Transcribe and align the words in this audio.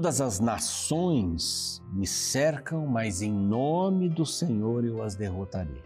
Todas 0.00 0.22
as 0.22 0.40
nações 0.40 1.82
me 1.92 2.06
cercam, 2.06 2.86
mas 2.86 3.20
em 3.20 3.30
nome 3.30 4.08
do 4.08 4.24
Senhor 4.24 4.82
eu 4.82 5.02
as 5.02 5.14
derrotarei. 5.14 5.82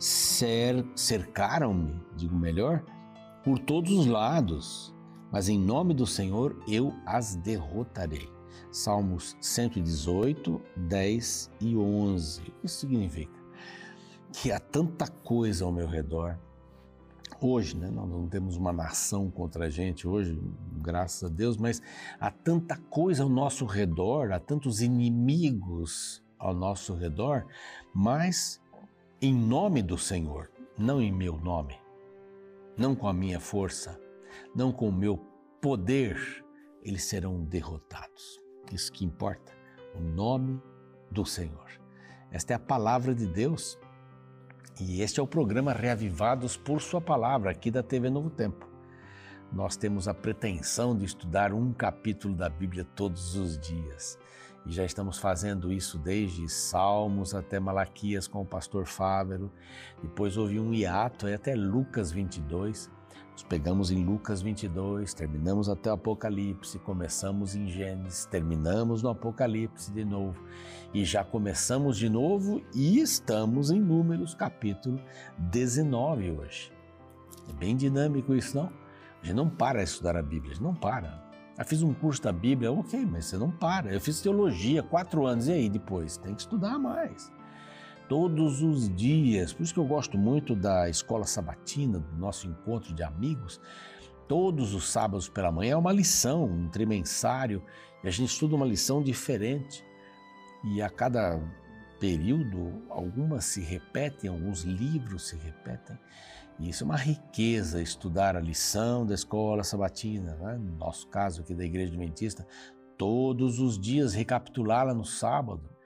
Cer 0.00 0.84
Cercaram-me, 0.96 2.02
digo 2.16 2.34
melhor, 2.34 2.82
por 3.44 3.60
todos 3.60 3.92
os 3.92 4.06
lados, 4.06 4.92
mas 5.30 5.48
em 5.48 5.56
nome 5.56 5.94
do 5.94 6.08
Senhor 6.08 6.60
eu 6.66 6.92
as 7.06 7.36
derrotarei. 7.36 8.28
Salmos 8.72 9.36
118, 9.40 10.60
10 10.76 11.52
e 11.60 11.76
11. 11.76 12.40
O 12.40 12.44
que 12.44 12.52
isso 12.64 12.80
significa? 12.80 13.40
Que 14.32 14.50
há 14.50 14.58
tanta 14.58 15.06
coisa 15.06 15.64
ao 15.64 15.70
meu 15.70 15.86
redor. 15.86 16.36
Hoje, 17.40 17.76
né, 17.76 17.88
nós 17.88 18.08
não 18.08 18.26
temos 18.26 18.56
uma 18.56 18.72
nação 18.72 19.30
contra 19.30 19.66
a 19.66 19.70
gente 19.70 20.08
hoje, 20.08 20.36
graças 20.82 21.30
a 21.30 21.32
Deus, 21.32 21.56
mas 21.56 21.80
há 22.18 22.32
tanta 22.32 22.76
coisa 22.90 23.22
ao 23.22 23.28
nosso 23.28 23.64
redor, 23.64 24.32
há 24.32 24.40
tantos 24.40 24.82
inimigos 24.82 26.20
ao 26.36 26.52
nosso 26.52 26.94
redor, 26.94 27.46
mas 27.94 28.60
em 29.22 29.32
nome 29.32 29.82
do 29.82 29.96
Senhor, 29.96 30.50
não 30.76 31.00
em 31.00 31.12
meu 31.12 31.38
nome, 31.38 31.78
não 32.76 32.96
com 32.96 33.06
a 33.06 33.12
minha 33.12 33.38
força, 33.38 34.00
não 34.52 34.72
com 34.72 34.88
o 34.88 34.92
meu 34.92 35.16
poder, 35.60 36.44
eles 36.82 37.04
serão 37.04 37.44
derrotados. 37.44 38.40
Isso 38.72 38.90
que 38.90 39.04
importa, 39.04 39.52
o 39.94 40.00
nome 40.00 40.60
do 41.08 41.24
Senhor. 41.24 41.70
Esta 42.32 42.52
é 42.52 42.56
a 42.56 42.60
palavra 42.60 43.14
de 43.14 43.26
Deus 43.26 43.78
e 44.80 45.02
este 45.02 45.18
é 45.18 45.22
o 45.22 45.26
programa 45.26 45.72
Reavivados 45.72 46.56
por 46.56 46.80
Sua 46.80 47.00
Palavra, 47.00 47.50
aqui 47.50 47.70
da 47.70 47.82
TV 47.82 48.08
Novo 48.08 48.30
Tempo. 48.30 48.68
Nós 49.52 49.76
temos 49.76 50.06
a 50.06 50.14
pretensão 50.14 50.96
de 50.96 51.04
estudar 51.04 51.52
um 51.52 51.72
capítulo 51.72 52.34
da 52.34 52.48
Bíblia 52.48 52.84
todos 52.94 53.34
os 53.34 53.58
dias. 53.58 54.18
E 54.64 54.72
já 54.72 54.84
estamos 54.84 55.18
fazendo 55.18 55.72
isso 55.72 55.98
desde 55.98 56.48
Salmos 56.48 57.34
até 57.34 57.58
Malaquias 57.58 58.28
com 58.28 58.42
o 58.42 58.46
pastor 58.46 58.86
Fávero. 58.86 59.50
Depois 60.02 60.36
houve 60.36 60.60
um 60.60 60.72
hiato 60.72 61.26
até 61.26 61.54
Lucas 61.54 62.12
22. 62.12 62.90
Nós 63.38 63.44
pegamos 63.44 63.92
em 63.92 64.04
Lucas 64.04 64.42
22, 64.42 65.14
terminamos 65.14 65.68
até 65.68 65.88
o 65.90 65.94
Apocalipse, 65.94 66.76
começamos 66.80 67.54
em 67.54 67.68
Gênesis, 67.68 68.24
terminamos 68.24 69.00
no 69.00 69.10
Apocalipse 69.10 69.92
de 69.92 70.04
novo 70.04 70.42
e 70.92 71.04
já 71.04 71.22
começamos 71.22 71.96
de 71.96 72.08
novo 72.08 72.60
e 72.74 72.98
estamos 72.98 73.70
em 73.70 73.78
Números 73.78 74.34
capítulo 74.34 75.00
19 75.38 76.32
hoje. 76.32 76.72
É 77.48 77.52
bem 77.52 77.76
dinâmico 77.76 78.34
isso, 78.34 78.56
não? 78.56 78.72
A 79.22 79.26
gente 79.26 79.36
não 79.36 79.48
para 79.48 79.84
de 79.84 79.90
estudar 79.90 80.16
a 80.16 80.22
Bíblia, 80.22 80.50
a 80.50 80.54
gente 80.54 80.64
não 80.64 80.74
para. 80.74 81.22
Eu 81.56 81.64
fiz 81.64 81.80
um 81.80 81.94
curso 81.94 82.20
da 82.20 82.32
Bíblia, 82.32 82.72
ok, 82.72 83.06
mas 83.06 83.26
você 83.26 83.38
não 83.38 83.52
para. 83.52 83.94
Eu 83.94 84.00
fiz 84.00 84.20
teologia 84.20 84.82
quatro 84.82 85.24
anos, 85.24 85.46
e 85.46 85.52
aí 85.52 85.70
depois? 85.70 86.16
Tem 86.16 86.34
que 86.34 86.40
estudar 86.40 86.76
mais 86.76 87.37
todos 88.08 88.62
os 88.62 88.94
dias. 88.94 89.52
Por 89.52 89.62
isso 89.62 89.74
que 89.74 89.80
eu 89.80 89.86
gosto 89.86 90.16
muito 90.16 90.56
da 90.56 90.88
escola 90.88 91.24
sabatina, 91.24 91.98
do 91.98 92.16
nosso 92.16 92.46
encontro 92.46 92.94
de 92.94 93.02
amigos. 93.02 93.60
Todos 94.26 94.74
os 94.74 94.90
sábados 94.90 95.28
pela 95.28 95.52
manhã 95.52 95.72
é 95.72 95.76
uma 95.76 95.92
lição, 95.92 96.44
um 96.44 96.68
trimensário, 96.68 97.62
e 98.02 98.08
a 98.08 98.10
gente 98.10 98.30
estuda 98.30 98.56
uma 98.56 98.66
lição 98.66 99.02
diferente. 99.02 99.84
E 100.64 100.82
a 100.82 100.88
cada 100.88 101.40
período, 102.00 102.82
algumas 102.88 103.44
se 103.44 103.60
repetem, 103.60 104.30
alguns 104.30 104.62
livros 104.62 105.28
se 105.28 105.36
repetem. 105.36 105.98
E 106.58 106.70
isso 106.70 106.82
é 106.82 106.86
uma 106.86 106.96
riqueza, 106.96 107.80
estudar 107.80 108.36
a 108.36 108.40
lição 108.40 109.06
da 109.06 109.14
escola 109.14 109.62
sabatina, 109.62 110.34
né? 110.36 110.56
no 110.56 110.76
nosso 110.76 111.06
caso 111.08 111.42
aqui 111.42 111.54
da 111.54 111.64
Igreja 111.64 111.92
Adventista, 111.92 112.46
todos 112.96 113.60
os 113.60 113.78
dias 113.78 114.12
recapitulá-la 114.12 114.92
no 114.92 115.04
sábado 115.04 115.77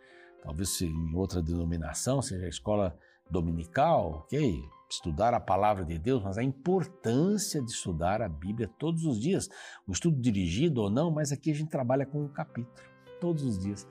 talvez 0.42 0.80
em 0.82 1.14
outra 1.14 1.40
denominação, 1.40 2.20
seja 2.20 2.44
a 2.44 2.48
escola 2.48 2.98
dominical, 3.30 4.24
ok? 4.24 4.62
Estudar 4.90 5.32
a 5.32 5.40
palavra 5.40 5.84
de 5.84 5.98
Deus, 5.98 6.22
mas 6.22 6.36
a 6.36 6.42
importância 6.42 7.62
de 7.62 7.70
estudar 7.70 8.20
a 8.20 8.28
Bíblia 8.28 8.68
todos 8.78 9.04
os 9.04 9.18
dias. 9.18 9.48
O 9.86 9.92
estudo 9.92 10.20
dirigido 10.20 10.82
ou 10.82 10.90
não, 10.90 11.10
mas 11.10 11.32
aqui 11.32 11.50
a 11.50 11.54
gente 11.54 11.70
trabalha 11.70 12.04
com 12.04 12.24
um 12.24 12.28
capítulo, 12.28 12.86
todos 13.18 13.42
os 13.42 13.58
dias, 13.58 13.88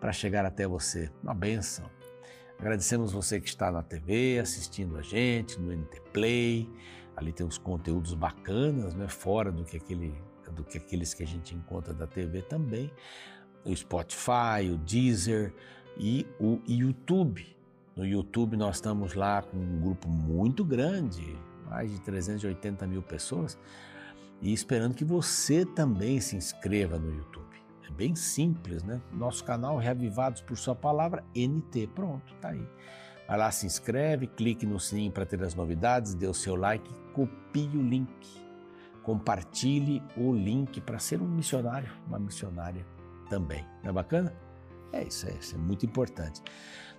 para 0.00 0.12
chegar 0.12 0.46
até 0.46 0.66
você. 0.66 1.10
Uma 1.22 1.34
benção. 1.34 1.90
Agradecemos 2.58 3.12
você 3.12 3.40
que 3.40 3.48
está 3.48 3.70
na 3.70 3.82
TV, 3.82 4.38
assistindo 4.38 4.96
a 4.96 5.02
gente, 5.02 5.58
no 5.60 5.72
NT 5.74 6.00
Play. 6.12 6.68
Ali 7.16 7.32
tem 7.32 7.44
uns 7.44 7.58
conteúdos 7.58 8.14
bacanas, 8.14 8.94
né? 8.94 9.08
fora 9.08 9.52
do 9.52 9.64
que, 9.64 9.76
aquele, 9.76 10.14
do 10.52 10.64
que 10.64 10.78
aqueles 10.78 11.12
que 11.12 11.22
a 11.22 11.26
gente 11.26 11.54
encontra 11.54 11.92
da 11.92 12.06
TV 12.06 12.40
também. 12.42 12.90
O 13.62 13.76
Spotify, 13.76 14.70
o 14.72 14.78
Deezer, 14.78 15.54
e 16.00 16.26
o 16.40 16.58
YouTube. 16.66 17.54
No 17.94 18.06
YouTube 18.06 18.56
nós 18.56 18.76
estamos 18.76 19.12
lá 19.12 19.42
com 19.42 19.58
um 19.58 19.80
grupo 19.80 20.08
muito 20.08 20.64
grande, 20.64 21.36
mais 21.68 21.90
de 21.92 22.00
380 22.00 22.86
mil 22.86 23.02
pessoas, 23.02 23.58
e 24.40 24.50
esperando 24.50 24.94
que 24.94 25.04
você 25.04 25.66
também 25.66 26.18
se 26.18 26.34
inscreva 26.34 26.98
no 26.98 27.14
YouTube. 27.14 27.44
É 27.86 27.92
bem 27.92 28.16
simples, 28.16 28.82
né? 28.82 29.02
Nosso 29.12 29.44
canal 29.44 29.76
Reavivados 29.76 30.40
por 30.40 30.56
Sua 30.56 30.74
Palavra, 30.74 31.22
NT. 31.36 31.88
Pronto, 31.94 32.34
tá 32.40 32.48
aí. 32.48 32.66
Vai 33.28 33.36
lá, 33.36 33.50
se 33.50 33.66
inscreve, 33.66 34.26
clique 34.26 34.64
no 34.64 34.80
sininho 34.80 35.12
para 35.12 35.26
ter 35.26 35.42
as 35.44 35.54
novidades, 35.54 36.14
dê 36.14 36.26
o 36.26 36.34
seu 36.34 36.56
like, 36.56 36.90
copie 37.12 37.68
o 37.76 37.82
link, 37.82 38.10
compartilhe 39.02 40.02
o 40.16 40.32
link 40.32 40.80
para 40.80 40.98
ser 40.98 41.20
um 41.20 41.28
missionário, 41.28 41.90
uma 42.08 42.18
missionária 42.18 42.86
também. 43.28 43.64
Não 43.82 43.90
é 43.90 43.92
bacana? 43.92 44.49
É 44.92 45.02
isso, 45.04 45.28
é, 45.28 45.32
isso 45.32 45.54
é 45.54 45.58
muito 45.58 45.86
importante. 45.86 46.42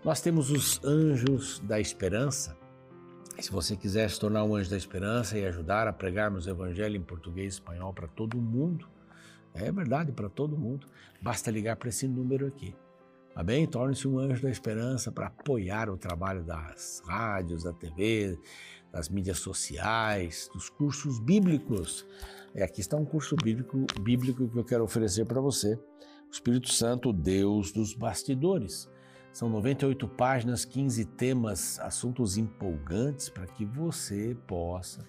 Nós 0.04 0.22
temos 0.22 0.50
os 0.50 0.84
anjos 0.84 1.60
da 1.60 1.80
esperança. 1.80 2.58
Se 3.40 3.52
você 3.52 3.76
quiser 3.76 4.10
se 4.10 4.20
tornar 4.20 4.44
um 4.44 4.56
anjo 4.56 4.70
da 4.70 4.78
esperança 4.78 5.38
e 5.38 5.46
ajudar 5.46 5.88
a 5.88 5.94
pregarmos 5.94 6.46
o 6.46 6.50
evangelho 6.50 6.96
em 6.96 7.02
português 7.02 7.54
e 7.54 7.58
espanhol 7.58 7.94
para 7.94 8.08
todo 8.08 8.42
mundo, 8.42 8.88
é 9.54 9.72
verdade, 9.72 10.12
para 10.12 10.30
todo 10.30 10.58
mundo, 10.58 10.88
basta 11.22 11.52
ligar 11.52 11.76
para 11.76 11.90
esse 11.90 12.08
número 12.08 12.48
aqui. 12.48 12.76
Tá 13.34 13.44
bem? 13.44 13.66
Torne-se 13.66 14.08
um 14.08 14.20
anjo 14.20 14.42
da 14.42 14.50
esperança 14.50 15.12
para 15.12 15.28
apoiar 15.28 15.90
o 15.90 15.98
trabalho 15.98 16.44
das 16.44 17.02
rádios, 17.06 17.64
da 17.64 17.72
TV, 17.72 18.38
das 18.92 19.08
mídias 19.08 19.40
sociais, 19.40 20.50
dos 20.54 20.70
cursos 20.70 21.20
bíblicos. 21.20 22.06
E 22.54 22.62
aqui 22.62 22.82
está 22.82 22.98
um 22.98 23.06
curso 23.06 23.36
bíblico, 23.36 23.86
bíblico 24.02 24.50
que 24.50 24.58
eu 24.58 24.66
quero 24.66 24.84
oferecer 24.84 25.26
para 25.26 25.40
você 25.40 25.80
o 26.32 26.34
Espírito 26.34 26.72
Santo, 26.72 27.12
Deus 27.12 27.74
dos 27.74 27.94
bastidores. 27.94 28.90
São 29.34 29.50
98 29.50 30.08
páginas, 30.08 30.64
15 30.64 31.04
temas, 31.04 31.78
assuntos 31.82 32.38
empolgantes 32.38 33.28
para 33.28 33.46
que 33.46 33.66
você 33.66 34.36
possa, 34.48 35.06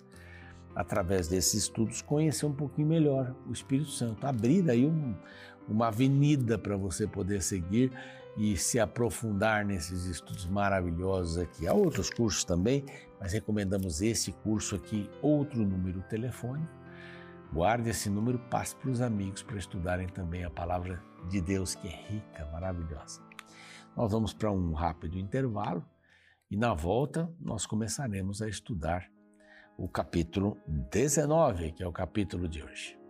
através 0.75 1.28
desses 1.28 1.55
estudos, 1.55 2.03
conhecer 2.03 2.44
um 2.44 2.53
pouquinho 2.53 2.88
melhor 2.88 3.37
o 3.49 3.53
Espírito 3.53 3.91
Santo, 3.91 4.27
abrir 4.27 4.69
aí 4.69 4.84
um, 4.84 5.15
uma 5.69 5.88
avenida 5.88 6.59
para 6.59 6.77
você 6.77 7.06
poder 7.06 7.41
seguir 7.41 7.93
e 8.37 8.56
se 8.56 8.81
aprofundar 8.81 9.65
nesses 9.65 10.06
estudos 10.06 10.47
maravilhosos 10.47 11.39
aqui. 11.39 11.69
Há 11.69 11.72
outros 11.72 12.10
cursos 12.10 12.43
também, 12.43 12.84
mas 13.21 13.33
recomendamos 13.33 14.03
esse 14.03 14.33
curso 14.33 14.75
aqui, 14.75 15.09
outro 15.22 15.65
número 15.65 16.03
telefônico 16.03 16.81
Guarde 17.52 17.90
esse 17.90 18.08
número, 18.08 18.38
passe 18.38 18.74
para 18.74 18.88
os 18.88 19.02
amigos 19.02 19.42
para 19.42 19.59
estudarem 19.59 20.09
também 20.09 20.42
a 20.42 20.50
palavra 20.50 21.03
de 21.28 21.38
Deus, 21.38 21.74
que 21.74 21.86
é 21.86 21.91
rica, 21.91 22.47
maravilhosa. 22.50 23.21
Nós 23.94 24.10
vamos 24.10 24.32
para 24.32 24.50
um 24.50 24.72
rápido 24.72 25.18
intervalo 25.18 25.84
e 26.50 26.56
na 26.56 26.72
volta 26.72 27.30
nós 27.38 27.66
começaremos 27.66 28.41
a 28.41 28.48
estudar 28.48 29.06
o 29.77 29.86
capítulo 29.86 30.56
19, 30.66 31.72
que 31.72 31.82
é 31.82 31.86
o 31.86 31.92
capítulo 31.92 32.48
de 32.48 32.62
hoje. 32.62 33.02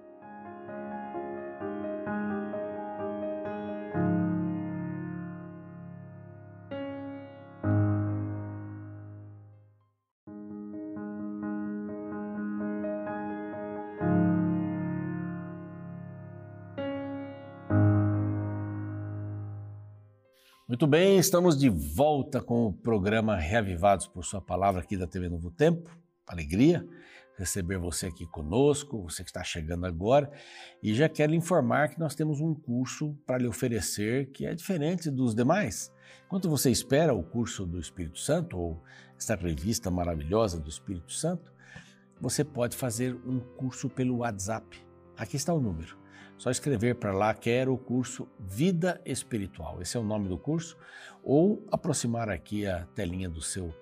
Muito 20.82 20.90
bem, 20.90 21.16
estamos 21.16 21.56
de 21.56 21.68
volta 21.68 22.40
com 22.40 22.66
o 22.66 22.72
programa 22.72 23.36
Reavivados 23.36 24.08
por 24.08 24.24
Sua 24.24 24.40
Palavra 24.40 24.80
aqui 24.80 24.96
da 24.96 25.06
TV 25.06 25.28
Novo 25.28 25.48
Tempo. 25.48 25.96
Alegria 26.26 26.84
receber 27.38 27.78
você 27.78 28.08
aqui 28.08 28.26
conosco, 28.26 29.00
você 29.00 29.22
que 29.22 29.30
está 29.30 29.44
chegando 29.44 29.86
agora. 29.86 30.28
E 30.82 30.92
já 30.92 31.08
quero 31.08 31.32
informar 31.36 31.90
que 31.90 32.00
nós 32.00 32.16
temos 32.16 32.40
um 32.40 32.52
curso 32.52 33.16
para 33.24 33.38
lhe 33.38 33.46
oferecer 33.46 34.32
que 34.32 34.44
é 34.44 34.52
diferente 34.56 35.08
dos 35.08 35.36
demais. 35.36 35.92
Enquanto 36.26 36.50
você 36.50 36.68
espera 36.68 37.14
o 37.14 37.22
curso 37.22 37.64
do 37.64 37.78
Espírito 37.78 38.18
Santo 38.18 38.58
ou 38.58 38.82
esta 39.16 39.36
revista 39.36 39.88
maravilhosa 39.88 40.58
do 40.58 40.68
Espírito 40.68 41.12
Santo, 41.12 41.52
você 42.20 42.42
pode 42.42 42.76
fazer 42.76 43.14
um 43.24 43.38
curso 43.38 43.88
pelo 43.88 44.16
WhatsApp 44.16 44.84
Aqui 45.16 45.36
está 45.36 45.52
o 45.52 45.60
número. 45.60 46.01
Só 46.42 46.50
escrever 46.50 46.96
para 46.96 47.12
lá, 47.12 47.32
quero 47.32 47.72
o 47.72 47.78
curso 47.78 48.26
Vida 48.36 49.00
Espiritual. 49.06 49.80
Esse 49.80 49.96
é 49.96 50.00
o 50.00 50.02
nome 50.02 50.28
do 50.28 50.36
curso. 50.36 50.76
Ou 51.22 51.64
aproximar 51.70 52.28
aqui 52.28 52.66
a 52.66 52.84
telinha 52.96 53.30
do 53.30 53.40
seu 53.40 53.72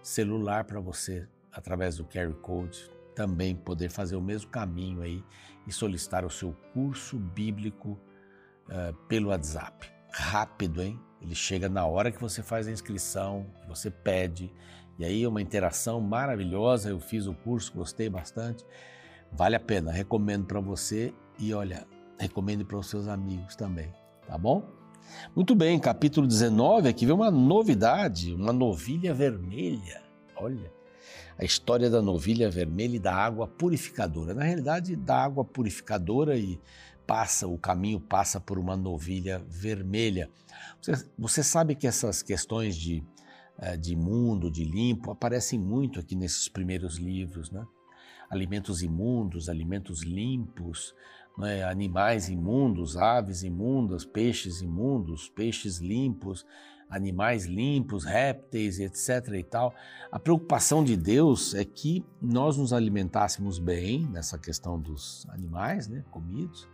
celular 0.00 0.62
para 0.62 0.78
você, 0.78 1.26
através 1.50 1.96
do 1.96 2.04
QR 2.04 2.32
Code, 2.34 2.88
também 3.16 3.56
poder 3.56 3.90
fazer 3.90 4.14
o 4.14 4.20
mesmo 4.20 4.48
caminho 4.48 5.02
aí 5.02 5.24
e 5.66 5.72
solicitar 5.72 6.24
o 6.24 6.30
seu 6.30 6.52
curso 6.72 7.18
bíblico 7.18 7.98
uh, 8.68 8.94
pelo 9.08 9.30
WhatsApp. 9.30 9.90
Rápido, 10.12 10.82
hein? 10.82 11.00
Ele 11.20 11.34
chega 11.34 11.68
na 11.68 11.84
hora 11.84 12.12
que 12.12 12.20
você 12.20 12.44
faz 12.44 12.68
a 12.68 12.70
inscrição, 12.70 13.44
que 13.60 13.68
você 13.68 13.90
pede, 13.90 14.54
e 15.00 15.04
aí 15.04 15.24
é 15.24 15.28
uma 15.28 15.42
interação 15.42 16.00
maravilhosa. 16.00 16.90
Eu 16.90 17.00
fiz 17.00 17.26
o 17.26 17.34
curso, 17.34 17.72
gostei 17.74 18.08
bastante. 18.08 18.64
Vale 19.32 19.56
a 19.56 19.60
pena, 19.60 19.90
recomendo 19.90 20.46
para 20.46 20.60
você 20.60 21.12
e 21.40 21.52
olha, 21.52 21.84
recomende 22.18 22.64
para 22.64 22.78
os 22.78 22.88
seus 22.88 23.08
amigos 23.08 23.56
também, 23.56 23.92
tá 24.26 24.36
bom? 24.38 24.62
Muito 25.34 25.54
bem, 25.54 25.78
capítulo 25.78 26.26
19, 26.26 26.88
aqui 26.88 27.04
vem 27.06 27.14
uma 27.14 27.30
novidade, 27.30 28.32
uma 28.34 28.52
novilha 28.52 29.12
vermelha. 29.12 30.02
Olha, 30.36 30.72
a 31.38 31.44
história 31.44 31.90
da 31.90 32.00
novilha 32.00 32.50
vermelha 32.50 32.96
e 32.96 33.00
da 33.00 33.14
água 33.14 33.46
purificadora. 33.46 34.34
Na 34.34 34.44
realidade, 34.44 34.96
da 34.96 35.22
água 35.22 35.44
purificadora 35.44 36.36
e 36.36 36.60
passa, 37.06 37.46
o 37.46 37.58
caminho 37.58 38.00
passa 38.00 38.40
por 38.40 38.58
uma 38.58 38.76
novilha 38.76 39.44
vermelha. 39.48 40.30
Você, 40.80 41.08
você 41.18 41.42
sabe 41.42 41.74
que 41.74 41.86
essas 41.86 42.22
questões 42.22 42.76
de, 42.76 43.04
eh, 43.58 43.76
de 43.76 43.96
mundo, 43.96 44.50
de 44.50 44.64
limpo, 44.64 45.10
aparecem 45.10 45.58
muito 45.58 46.00
aqui 46.00 46.14
nesses 46.14 46.48
primeiros 46.48 46.96
livros, 46.96 47.50
né? 47.50 47.64
Alimentos 48.30 48.82
imundos, 48.82 49.48
alimentos 49.48 50.02
limpos, 50.02 50.94
né? 51.36 51.64
animais 51.64 52.28
imundos, 52.28 52.96
aves 52.96 53.42
imundas, 53.42 54.04
peixes 54.04 54.60
imundos, 54.60 55.28
peixes 55.28 55.78
limpos, 55.78 56.44
animais 56.88 57.46
limpos, 57.46 58.04
répteis, 58.04 58.78
etc. 58.78 59.34
e 59.34 59.42
tal. 59.42 59.74
A 60.10 60.18
preocupação 60.18 60.84
de 60.84 60.96
Deus 60.96 61.54
é 61.54 61.64
que 61.64 62.04
nós 62.20 62.56
nos 62.56 62.72
alimentássemos 62.72 63.58
bem 63.58 64.06
nessa 64.06 64.38
questão 64.38 64.78
dos 64.78 65.26
animais, 65.30 65.88
né, 65.88 66.04
comidos, 66.10 66.68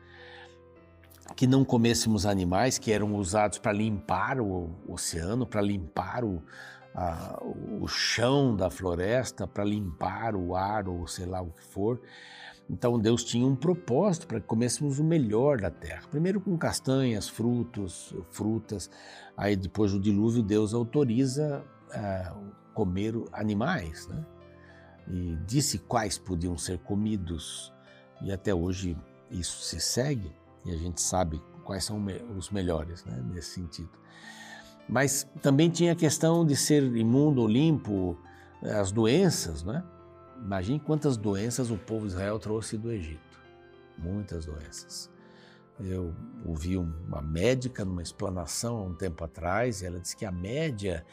que 1.36 1.46
não 1.46 1.64
comêssemos 1.64 2.26
animais 2.26 2.76
que 2.78 2.92
eram 2.92 3.14
usados 3.14 3.58
para 3.58 3.72
limpar 3.72 4.40
o 4.40 4.70
oceano, 4.88 5.46
para 5.46 5.62
limpar 5.62 6.24
o, 6.24 6.42
a, 6.94 7.40
o 7.80 7.86
chão 7.86 8.54
da 8.54 8.68
floresta, 8.68 9.46
para 9.46 9.64
limpar 9.64 10.34
o 10.34 10.56
ar 10.56 10.88
ou 10.88 11.06
sei 11.06 11.26
lá 11.26 11.40
o 11.40 11.50
que 11.50 11.62
for. 11.62 12.00
Então 12.70 12.96
Deus 13.00 13.24
tinha 13.24 13.44
um 13.44 13.56
propósito 13.56 14.28
para 14.28 14.40
que 14.40 14.46
comêssemos 14.46 15.00
o 15.00 15.04
melhor 15.04 15.60
da 15.60 15.70
terra. 15.70 16.02
Primeiro 16.08 16.40
com 16.40 16.56
castanhas, 16.56 17.28
frutos, 17.28 18.14
frutas. 18.30 18.88
Aí 19.36 19.56
depois 19.56 19.90
do 19.90 19.98
dilúvio 19.98 20.40
Deus 20.40 20.72
autoriza 20.72 21.64
é, 21.92 22.32
comer 22.72 23.14
animais, 23.32 24.06
né? 24.06 24.24
E 25.08 25.36
disse 25.44 25.78
quais 25.78 26.16
podiam 26.16 26.56
ser 26.56 26.78
comidos. 26.78 27.72
E 28.22 28.30
até 28.30 28.54
hoje 28.54 28.96
isso 29.32 29.62
se 29.62 29.80
segue 29.80 30.32
e 30.64 30.70
a 30.70 30.76
gente 30.76 31.00
sabe 31.00 31.42
quais 31.64 31.84
são 31.84 32.00
os 32.36 32.50
melhores 32.50 33.04
né, 33.04 33.20
nesse 33.32 33.54
sentido. 33.54 33.90
Mas 34.88 35.26
também 35.42 35.70
tinha 35.70 35.92
a 35.92 35.96
questão 35.96 36.46
de 36.46 36.54
ser 36.54 36.84
imundo 36.96 37.40
ou 37.40 37.48
limpo, 37.48 38.16
eh, 38.62 38.72
as 38.72 38.92
doenças, 38.92 39.64
né? 39.64 39.82
Imagine 40.40 40.80
quantas 40.80 41.16
doenças 41.16 41.70
o 41.70 41.76
povo 41.76 42.06
de 42.06 42.12
Israel 42.12 42.38
trouxe 42.38 42.76
do 42.76 42.90
Egito. 42.90 43.38
Muitas 43.98 44.46
doenças. 44.46 45.10
Eu 45.78 46.14
ouvi 46.44 46.76
uma 46.76 47.22
médica 47.22 47.84
numa 47.84 48.02
explanação 48.02 48.78
há 48.78 48.82
um 48.82 48.94
tempo 48.94 49.24
atrás, 49.24 49.80
e 49.80 49.86
ela 49.86 50.00
disse 50.00 50.16
que 50.16 50.24
a 50.24 50.32
média 50.32 51.04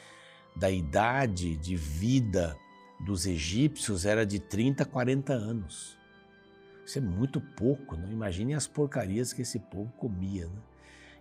da 0.55 0.69
idade 0.71 1.55
de 1.57 1.75
vida 1.75 2.57
dos 3.05 3.25
egípcios 3.25 4.05
era 4.05 4.25
de 4.25 4.39
30 4.39 4.83
a 4.83 4.85
40 4.85 5.33
anos. 5.33 5.97
Isso 6.85 6.97
é 6.97 7.01
muito 7.01 7.39
pouco, 7.39 7.95
não? 7.95 8.09
Imagine 8.11 8.53
as 8.53 8.65
porcarias 8.65 9.33
que 9.33 9.41
esse 9.41 9.59
povo 9.59 9.91
comia. 9.97 10.47
Né? 10.47 10.61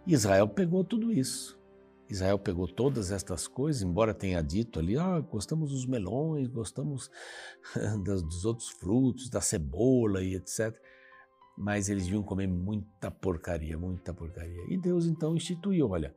Israel 0.06 0.48
pegou 0.48 0.84
tudo 0.84 1.12
isso. 1.12 1.58
Israel 2.08 2.38
pegou 2.38 2.68
todas 2.68 3.10
estas 3.10 3.48
coisas, 3.48 3.82
embora 3.82 4.14
tenha 4.14 4.42
dito 4.42 4.78
ali, 4.78 4.96
ah, 4.96 5.18
gostamos 5.20 5.70
dos 5.72 5.86
melões, 5.86 6.48
gostamos 6.48 7.10
dos 8.04 8.44
outros 8.44 8.68
frutos, 8.68 9.28
da 9.28 9.40
cebola 9.40 10.22
e 10.22 10.34
etc. 10.34 10.76
Mas 11.58 11.88
eles 11.88 12.06
iam 12.06 12.22
comer 12.22 12.46
muita 12.46 13.10
porcaria, 13.10 13.76
muita 13.76 14.12
porcaria. 14.14 14.64
E 14.68 14.76
Deus 14.78 15.06
então 15.06 15.34
instituiu, 15.34 15.90
olha, 15.90 16.14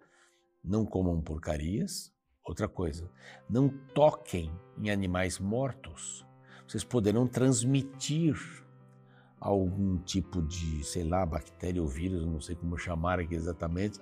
não 0.63 0.85
comam 0.85 1.21
porcarias. 1.21 2.11
Outra 2.45 2.67
coisa, 2.67 3.09
não 3.47 3.69
toquem 3.93 4.51
em 4.81 4.89
animais 4.89 5.37
mortos. 5.37 6.25
Vocês 6.67 6.83
poderão 6.83 7.27
transmitir 7.27 8.35
algum 9.39 9.97
tipo 9.99 10.41
de, 10.41 10.83
sei 10.83 11.03
lá, 11.03 11.25
bactéria 11.25 11.81
ou 11.81 11.87
vírus, 11.87 12.25
não 12.25 12.41
sei 12.41 12.55
como 12.55 12.77
chamar 12.77 13.19
aqui 13.19 13.35
exatamente, 13.35 13.99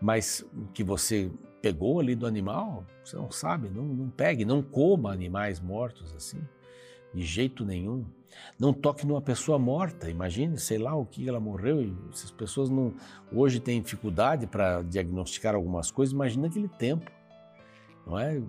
mas 0.00 0.44
que 0.74 0.82
você 0.82 1.30
pegou 1.60 2.00
ali 2.00 2.16
do 2.16 2.26
animal, 2.26 2.84
você 3.04 3.16
não 3.16 3.30
sabe, 3.30 3.68
não, 3.68 3.84
não 3.84 4.10
pegue, 4.10 4.44
não 4.44 4.62
coma 4.62 5.12
animais 5.12 5.60
mortos 5.60 6.12
assim, 6.14 6.40
de 7.14 7.22
jeito 7.22 7.64
nenhum. 7.64 8.04
Não 8.58 8.72
toque 8.72 9.06
numa 9.06 9.20
pessoa 9.20 9.58
morta, 9.58 10.08
imagine, 10.08 10.58
sei 10.58 10.78
lá 10.78 10.94
o 10.94 11.04
que 11.04 11.28
ela 11.28 11.38
morreu, 11.38 11.82
e 11.82 11.94
essas 12.10 12.30
pessoas 12.30 12.70
não, 12.70 12.94
hoje 13.30 13.60
têm 13.60 13.82
dificuldade 13.82 14.46
para 14.46 14.80
diagnosticar 14.80 15.54
algumas 15.54 15.90
coisas, 15.90 16.14
imagina 16.14 16.46
aquele 16.46 16.68
tempo, 16.68 17.10
não 18.06 18.18
é? 18.18 18.42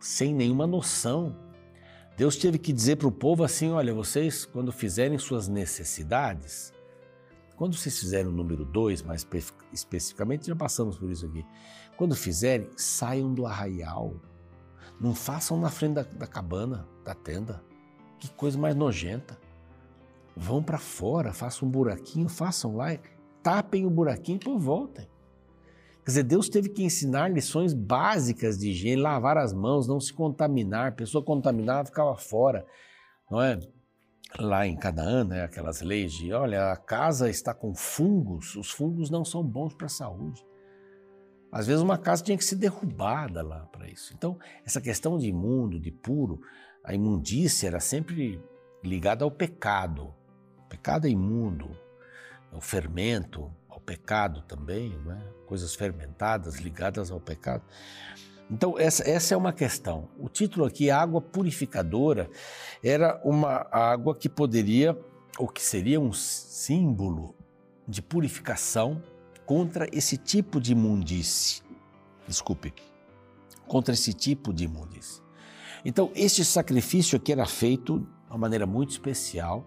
Sem 0.00 0.34
nenhuma 0.34 0.66
noção 0.66 1.36
Deus 2.18 2.34
teve 2.34 2.58
que 2.58 2.72
dizer 2.72 2.96
para 2.96 3.06
o 3.06 3.12
povo 3.12 3.44
assim: 3.44 3.70
olha, 3.70 3.94
vocês, 3.94 4.44
quando 4.44 4.72
fizerem 4.72 5.16
suas 5.18 5.46
necessidades, 5.46 6.72
quando 7.54 7.76
vocês 7.76 7.96
fizerem 7.96 8.26
o 8.26 8.32
número 8.32 8.64
2, 8.64 9.02
mais 9.02 9.24
especificamente, 9.72 10.48
já 10.48 10.56
passamos 10.56 10.98
por 10.98 11.08
isso 11.08 11.26
aqui. 11.26 11.46
Quando 11.96 12.16
fizerem, 12.16 12.68
saiam 12.76 13.32
do 13.32 13.46
arraial. 13.46 14.16
Não 15.00 15.14
façam 15.14 15.60
na 15.60 15.70
frente 15.70 15.94
da, 15.94 16.02
da 16.02 16.26
cabana, 16.26 16.88
da 17.04 17.14
tenda. 17.14 17.62
Que 18.18 18.28
coisa 18.30 18.58
mais 18.58 18.74
nojenta. 18.74 19.38
Vão 20.36 20.60
para 20.60 20.78
fora, 20.78 21.32
façam 21.32 21.68
um 21.68 21.70
buraquinho, 21.70 22.28
façam 22.28 22.74
lá, 22.74 22.98
tapem 23.44 23.86
o 23.86 23.90
buraquinho 23.90 24.40
e 24.44 24.58
voltem. 24.58 25.08
Quer 26.08 26.12
dizer, 26.12 26.22
Deus 26.22 26.48
teve 26.48 26.70
que 26.70 26.82
ensinar 26.82 27.30
lições 27.30 27.74
básicas 27.74 28.56
de 28.56 28.70
higiene, 28.70 29.02
lavar 29.02 29.36
as 29.36 29.52
mãos, 29.52 29.86
não 29.86 30.00
se 30.00 30.10
contaminar. 30.10 30.96
Pessoa 30.96 31.22
contaminada 31.22 31.84
ficava 31.84 32.16
fora, 32.16 32.66
não 33.30 33.42
é? 33.42 33.60
Lá 34.38 34.66
em 34.66 34.74
Canaã, 34.74 35.22
né, 35.22 35.44
aquelas 35.44 35.82
leis 35.82 36.14
de, 36.14 36.32
olha, 36.32 36.72
a 36.72 36.78
casa 36.78 37.28
está 37.28 37.52
com 37.52 37.74
fungos, 37.74 38.56
os 38.56 38.70
fungos 38.70 39.10
não 39.10 39.22
são 39.22 39.44
bons 39.44 39.74
para 39.74 39.84
a 39.84 39.90
saúde. 39.90 40.42
Às 41.52 41.66
vezes 41.66 41.82
uma 41.82 41.98
casa 41.98 42.24
tinha 42.24 42.38
que 42.38 42.44
ser 42.44 42.56
derrubada 42.56 43.42
lá 43.42 43.66
para 43.66 43.86
isso. 43.86 44.14
Então, 44.16 44.38
essa 44.64 44.80
questão 44.80 45.18
de 45.18 45.28
imundo, 45.28 45.78
de 45.78 45.90
puro, 45.90 46.40
a 46.82 46.94
imundícia 46.94 47.66
era 47.66 47.80
sempre 47.80 48.42
ligada 48.82 49.26
ao 49.26 49.30
pecado. 49.30 50.14
O 50.56 50.68
pecado 50.70 51.06
é 51.06 51.10
imundo, 51.10 51.68
é 52.50 52.56
o 52.56 52.62
fermento, 52.62 53.54
pecado 53.88 54.42
também, 54.42 54.90
né? 55.06 55.18
coisas 55.46 55.74
fermentadas 55.74 56.56
ligadas 56.56 57.10
ao 57.10 57.18
pecado. 57.18 57.62
Então, 58.50 58.78
essa, 58.78 59.08
essa 59.08 59.32
é 59.32 59.36
uma 59.36 59.52
questão. 59.52 60.10
O 60.18 60.28
título 60.28 60.66
aqui, 60.66 60.90
Água 60.90 61.22
Purificadora, 61.22 62.28
era 62.84 63.18
uma 63.24 63.66
água 63.72 64.14
que 64.14 64.28
poderia, 64.28 64.98
ou 65.38 65.48
que 65.48 65.62
seria 65.62 65.98
um 65.98 66.12
símbolo 66.12 67.34
de 67.86 68.02
purificação 68.02 69.02
contra 69.46 69.88
esse 69.90 70.18
tipo 70.18 70.60
de 70.60 70.72
imundície. 70.72 71.62
Desculpe, 72.26 72.74
contra 73.66 73.94
esse 73.94 74.12
tipo 74.12 74.52
de 74.52 74.64
imundície. 74.64 75.22
Então, 75.82 76.10
este 76.14 76.44
sacrifício 76.44 77.16
aqui 77.16 77.32
era 77.32 77.46
feito 77.46 78.00
de 78.00 78.06
uma 78.28 78.36
maneira 78.36 78.66
muito 78.66 78.90
especial 78.90 79.66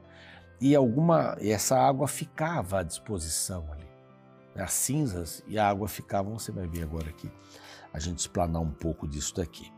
e 0.60 0.76
alguma 0.76 1.36
essa 1.42 1.76
água 1.76 2.08
ficava 2.08 2.82
à 2.82 2.84
disposição 2.84 3.72
ali 3.72 3.91
as 4.56 4.74
cinzas 4.74 5.44
e 5.48 5.58
a 5.58 5.68
água 5.68 5.88
ficavam, 5.88 6.38
você 6.38 6.52
vai 6.52 6.68
ver 6.68 6.84
agora 6.84 7.10
aqui, 7.10 7.32
a 7.94 8.00
gente 8.00 8.20
explanar 8.20 8.62
um 8.62 8.72
pouco 8.72 9.08
disso 9.08 9.36
daqui. 9.36 9.72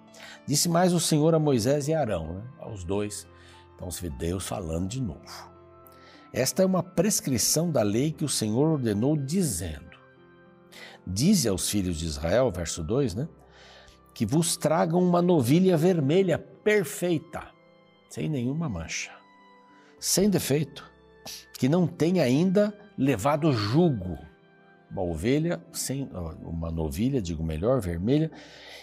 Disse 0.46 0.70
mais 0.70 0.94
o 0.94 1.00
Senhor 1.00 1.34
a 1.34 1.40
Moisés 1.40 1.88
e 1.88 1.94
Arão, 1.94 2.34
né? 2.34 2.44
aos 2.60 2.84
dois. 2.84 3.28
Então 3.76 3.90
você 3.90 4.10
vê 4.10 4.16
Deus 4.18 4.48
falando 4.48 4.88
de 4.88 5.02
novo. 5.02 5.52
Esta 6.32 6.64
é 6.64 6.66
uma 6.66 6.82
prescrição 6.82 7.72
da 7.72 7.84
lei 7.84 8.12
que 8.12 8.26
o 8.26 8.30
Senhor 8.30 8.68
ordenou, 8.68 9.16
dizendo: 9.16 9.98
Dize 11.06 11.48
aos 11.48 11.70
filhos 11.70 11.98
de 11.98 12.06
Israel, 12.06 12.52
verso 12.52 12.84
2, 12.84 13.16
né? 13.16 13.28
Que 14.14 14.26
vos 14.26 14.58
tragam 14.58 15.00
uma 15.00 15.22
novilha 15.22 15.76
vermelha 15.76 16.38
perfeita, 16.38 17.48
sem 18.10 18.30
nenhuma 18.30 18.70
mancha, 18.70 19.12
sem 20.00 20.30
defeito, 20.30 20.90
que 21.54 21.68
não 21.68 21.88
tem 21.88 22.20
ainda 22.20 22.78
levado 22.98 23.52
jugo. 23.52 24.18
Uma 24.94 25.02
ovelha, 25.02 25.60
sem, 25.74 26.08
uma 26.44 26.70
novilha, 26.70 27.20
digo 27.20 27.44
melhor, 27.44 27.82
vermelha, 27.82 28.32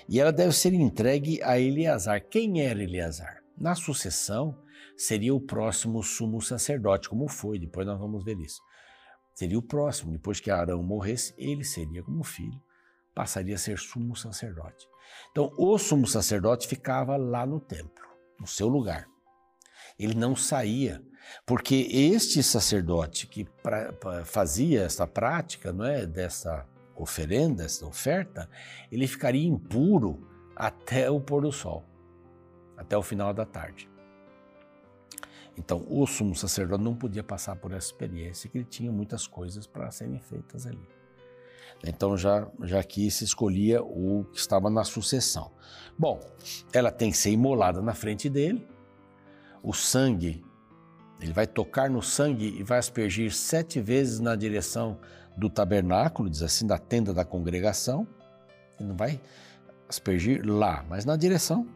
e 0.09 0.19
ela 0.19 0.33
deve 0.33 0.53
ser 0.53 0.75
entregue 0.75 1.41
a 1.43 1.59
Eleazar. 1.59 2.21
Quem 2.29 2.61
era 2.61 2.83
Eleazar? 2.83 3.41
Na 3.57 3.77
sucessão, 3.77 4.61
seria 4.97 5.33
o 5.33 5.41
próximo 5.41 6.03
sumo 6.03 6.43
sacerdote, 6.43 7.09
como 7.09 7.29
foi, 7.29 7.61
depois 7.61 7.87
nós 7.87 7.99
vamos 7.99 8.25
ver 8.25 8.37
isso. 8.41 8.61
Seria 9.35 9.57
o 9.57 9.63
próximo, 9.63 10.11
depois 10.11 10.41
que 10.41 10.51
Arão 10.51 10.83
morresse, 10.83 11.33
ele 11.39 11.63
seria 11.65 12.03
como 12.03 12.25
filho, 12.25 12.61
passaria 13.15 13.55
a 13.55 13.59
ser 13.59 13.79
sumo 13.79 14.17
sacerdote. 14.17 14.85
Então, 15.31 15.53
o 15.57 15.79
sumo 15.79 16.09
sacerdote 16.09 16.67
ficava 16.67 17.17
lá 17.17 17.47
no 17.47 17.61
templo, 17.61 18.05
no 18.39 18.49
seu 18.49 18.67
lugar. 18.67 19.07
Ele 20.01 20.15
não 20.15 20.35
saía, 20.35 21.03
porque 21.45 21.87
este 21.91 22.43
sacerdote 22.43 23.27
que 23.27 23.45
pra, 23.45 23.93
pra, 23.93 24.25
fazia 24.25 24.83
essa 24.83 25.07
prática, 25.07 25.75
não 25.75 25.85
é, 25.85 26.07
dessa 26.07 26.67
oferenda, 26.97 27.65
essa 27.65 27.87
oferta, 27.87 28.49
ele 28.91 29.07
ficaria 29.07 29.47
impuro 29.47 30.27
até 30.57 31.11
o 31.11 31.21
pôr 31.21 31.43
do 31.43 31.53
sol, 31.53 31.85
até 32.79 32.97
o 32.97 33.03
final 33.03 33.35
da 33.35 33.45
tarde. 33.45 33.91
Então, 35.55 35.85
o 35.91 36.07
sumo 36.07 36.35
sacerdote 36.35 36.83
não 36.83 36.95
podia 36.95 37.23
passar 37.23 37.55
por 37.57 37.73
essa 37.73 37.89
experiência, 37.89 38.49
que 38.49 38.57
ele 38.57 38.65
tinha 38.65 38.91
muitas 38.91 39.27
coisas 39.27 39.67
para 39.67 39.91
serem 39.91 40.19
feitas 40.19 40.67
ali. 40.67 40.89
Então, 41.85 42.17
já, 42.17 42.51
já 42.63 42.81
aqui 42.81 43.11
se 43.11 43.25
escolhia 43.25 43.83
o 43.83 44.25
que 44.33 44.39
estava 44.39 44.71
na 44.71 44.83
sucessão. 44.83 45.53
Bom, 45.99 46.19
ela 46.73 46.91
tem 46.91 47.11
que 47.11 47.19
ser 47.19 47.33
imolada 47.33 47.83
na 47.83 47.93
frente 47.93 48.31
dele, 48.31 48.67
o 49.63 49.73
sangue, 49.73 50.45
ele 51.21 51.33
vai 51.33 51.47
tocar 51.47 51.91
no 51.91 52.03
sangue 52.03 52.57
e 52.59 52.63
vai 52.63 52.79
aspergir 52.79 53.33
sete 53.33 53.81
vezes 53.81 54.21
na 54.21 54.35
direção 54.35 54.99
do 55.37 55.51
tabernáculo, 55.51 56.31
diz 56.31 56.43
assim, 56.43 56.67
da 56.67 56.79
tenda 56.79 57.13
da 57.13 57.25
congregação. 57.25 58.07
Ele 58.79 58.89
não 58.89 58.97
vai 58.97 59.21
aspergir 59.89 60.43
lá, 60.47 60.85
mas 60.89 61.05
na 61.05 61.17
direção. 61.17 61.67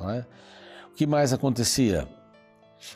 É? 0.00 0.26
O 0.90 0.94
que 0.94 1.06
mais 1.06 1.32
acontecia? 1.32 2.08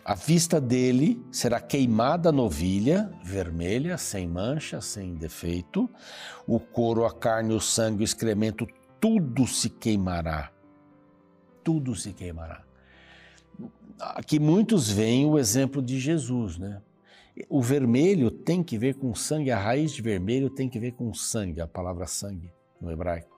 A 0.04 0.14
vista 0.14 0.60
dele 0.60 1.24
será 1.30 1.60
queimada 1.60 2.32
novilha, 2.32 3.10
vermelha, 3.22 3.96
sem 3.96 4.26
mancha, 4.26 4.80
sem 4.80 5.14
defeito. 5.14 5.88
O 6.46 6.58
couro, 6.58 7.06
a 7.06 7.14
carne, 7.14 7.54
o 7.54 7.60
sangue, 7.60 8.02
o 8.02 8.04
excremento, 8.04 8.66
tudo 9.00 9.46
se 9.46 9.70
queimará. 9.70 10.50
Tudo 11.62 11.94
se 11.94 12.12
queimará. 12.12 12.65
Aqui 13.98 14.38
muitos 14.38 14.90
veem 14.90 15.26
o 15.26 15.38
exemplo 15.38 15.80
de 15.80 15.98
Jesus, 15.98 16.58
né? 16.58 16.82
O 17.48 17.62
vermelho 17.62 18.30
tem 18.30 18.62
que 18.62 18.78
ver 18.78 18.94
com 18.94 19.14
sangue, 19.14 19.50
a 19.50 19.58
raiz 19.58 19.92
de 19.92 20.02
vermelho 20.02 20.48
tem 20.48 20.68
que 20.68 20.78
ver 20.78 20.92
com 20.92 21.12
sangue, 21.12 21.60
a 21.60 21.66
palavra 21.66 22.06
sangue 22.06 22.50
no 22.80 22.90
hebraico. 22.90 23.36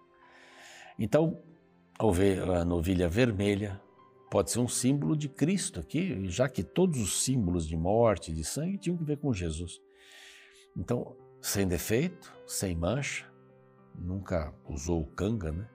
Então, 0.98 1.40
a 1.98 2.64
novilha 2.64 3.08
vermelha 3.08 3.80
pode 4.30 4.50
ser 4.50 4.60
um 4.60 4.68
símbolo 4.68 5.16
de 5.16 5.28
Cristo 5.28 5.80
aqui, 5.80 6.28
já 6.28 6.48
que 6.48 6.62
todos 6.62 7.00
os 7.00 7.24
símbolos 7.24 7.66
de 7.66 7.76
morte, 7.76 8.32
de 8.32 8.44
sangue, 8.44 8.78
tinham 8.78 8.96
que 8.96 9.04
ver 9.04 9.18
com 9.18 9.32
Jesus. 9.32 9.80
Então, 10.76 11.16
sem 11.40 11.66
defeito, 11.66 12.32
sem 12.46 12.76
mancha, 12.76 13.26
nunca 13.96 14.54
usou 14.68 15.04
canga, 15.16 15.50
né? 15.50 15.68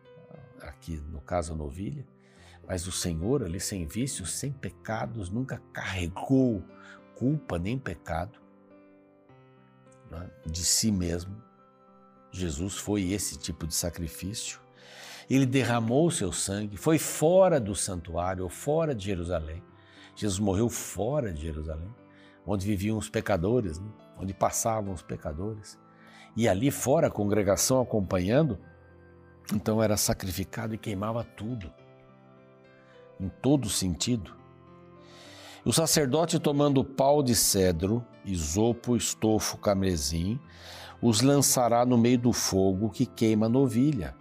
Aqui 0.62 0.96
no 1.12 1.20
caso 1.20 1.54
a 1.54 1.56
novilha, 1.56 2.06
mas 2.68 2.88
o 2.88 2.92
Senhor 2.92 3.44
ali 3.44 3.60
sem 3.60 3.86
vícios, 3.86 4.32
sem 4.32 4.52
pecados, 4.52 5.30
nunca 5.30 5.62
carregou 5.72 6.64
culpa 7.16 7.60
nem 7.60 7.78
pecado 7.78 8.40
né? 10.10 10.30
de 10.46 10.64
si 10.64 10.92
mesmo. 10.92 11.36
Jesus 12.32 12.78
foi 12.78 13.12
esse 13.12 13.38
tipo 13.38 13.68
de 13.68 13.76
sacrifício 13.76 14.64
ele 15.30 15.46
derramou 15.46 16.08
o 16.08 16.12
seu 16.12 16.32
sangue, 16.32 16.78
foi 16.78 16.98
fora 16.98 17.60
do 17.60 17.76
santuário, 17.76 18.44
ou 18.44 18.50
fora 18.50 18.94
de 18.94 19.06
Jerusalém. 19.06 19.64
Jesus 20.16 20.40
morreu 20.40 20.70
fora 20.70 21.32
de 21.32 21.42
Jerusalém, 21.42 21.94
onde 22.46 22.68
viviam 22.68 22.98
os 22.98 23.10
pecadores, 23.10 23.80
né? 23.80 23.90
onde 24.20 24.34
passavam 24.34 24.94
os 24.94 25.02
pecadores. 25.02 25.80
E 26.36 26.48
ali 26.48 26.72
fora, 26.72 27.08
a 27.08 27.12
congregação 27.12 27.82
acompanhando, 27.82 28.60
então 29.54 29.82
era 29.82 29.98
sacrificado 29.98 30.76
e 30.76 30.78
queimava 30.78 31.24
tudo, 31.24 31.72
em 33.24 33.30
todo 33.42 33.70
sentido. 33.70 34.36
O 35.66 35.72
sacerdote, 35.72 36.40
tomando 36.40 36.84
pau 36.84 37.24
de 37.24 37.36
cedro, 37.36 38.06
isopo, 38.26 38.98
estofo, 38.98 39.58
camesim, 39.58 40.38
os 41.02 41.22
lançará 41.22 41.86
no 41.86 41.98
meio 41.98 42.18
do 42.18 42.34
fogo 42.34 42.90
que 42.90 43.06
queima 43.06 43.46
a 43.46 43.50
novilha. 43.50 44.16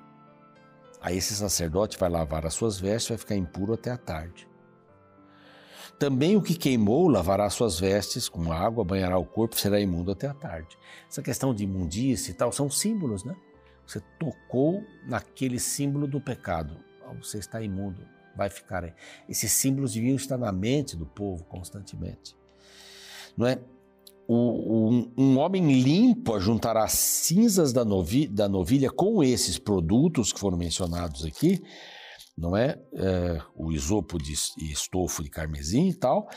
Aí 1.00 1.16
esse 1.16 1.35
sacerdote 1.35 1.99
vai 1.99 2.09
lavar 2.09 2.47
as 2.47 2.54
suas 2.54 2.78
vestes, 2.78 3.09
vai 3.09 3.18
ficar 3.18 3.37
impuro 3.37 3.75
até 3.75 3.90
a 3.90 3.97
tarde. 3.97 4.49
Também 5.99 6.37
o 6.37 6.42
que 6.42 6.54
queimou 6.54 7.09
lavará 7.09 7.49
suas 7.50 7.78
vestes 7.78 8.28
com 8.28 8.52
água, 8.52 8.85
banhará 8.85 9.18
o 9.18 9.25
corpo, 9.25 9.59
será 9.59 9.80
imundo 9.80 10.11
até 10.11 10.26
a 10.28 10.35
tarde. 10.35 10.76
Essa 11.09 11.23
questão 11.23 11.54
de 11.54 11.64
imundície 11.64 12.32
e 12.32 12.35
tal 12.35 12.50
são 12.50 12.71
símbolos, 12.71 13.25
né? 13.25 13.37
Você 13.87 14.00
tocou 14.18 14.82
naquele 15.06 15.59
símbolo 15.59 16.06
do 16.06 16.21
pecado, 16.21 16.76
você 17.21 17.38
está 17.38 17.61
imundo, 17.61 18.00
vai 18.37 18.51
ficar 18.51 18.85
aí. 18.85 18.93
Esses 19.29 19.53
símbolos 19.53 19.95
deviam 19.95 20.17
estar 20.17 20.39
na 20.39 20.53
mente 20.53 20.97
do 20.97 21.07
povo 21.07 21.45
constantemente. 21.45 22.37
Não 23.37 23.47
é? 23.47 23.59
o, 24.27 24.89
um, 24.89 25.12
um, 25.17 25.39
homem 25.39 25.81
limpo 25.81 26.35
ajuntará 26.35 26.87
cinzas 26.89 27.73
da, 27.73 27.85
novi, 27.85 28.27
da 28.27 28.49
novilha 28.49 28.91
com 28.91 29.23
esses 29.23 29.59
produtos 29.59 30.33
que 30.33 30.41
foram 30.41 30.57
mencionados 30.57 31.25
aqui, 31.25 31.62
não 32.37 32.57
é? 32.57 32.79
é 32.95 33.41
o 33.55 33.73
isopo 33.73 34.19
de 34.19 34.33
estofo 34.33 35.23
de 35.23 35.31
carmesim 35.31 35.89
e 35.89 35.95
tal, 35.95 36.29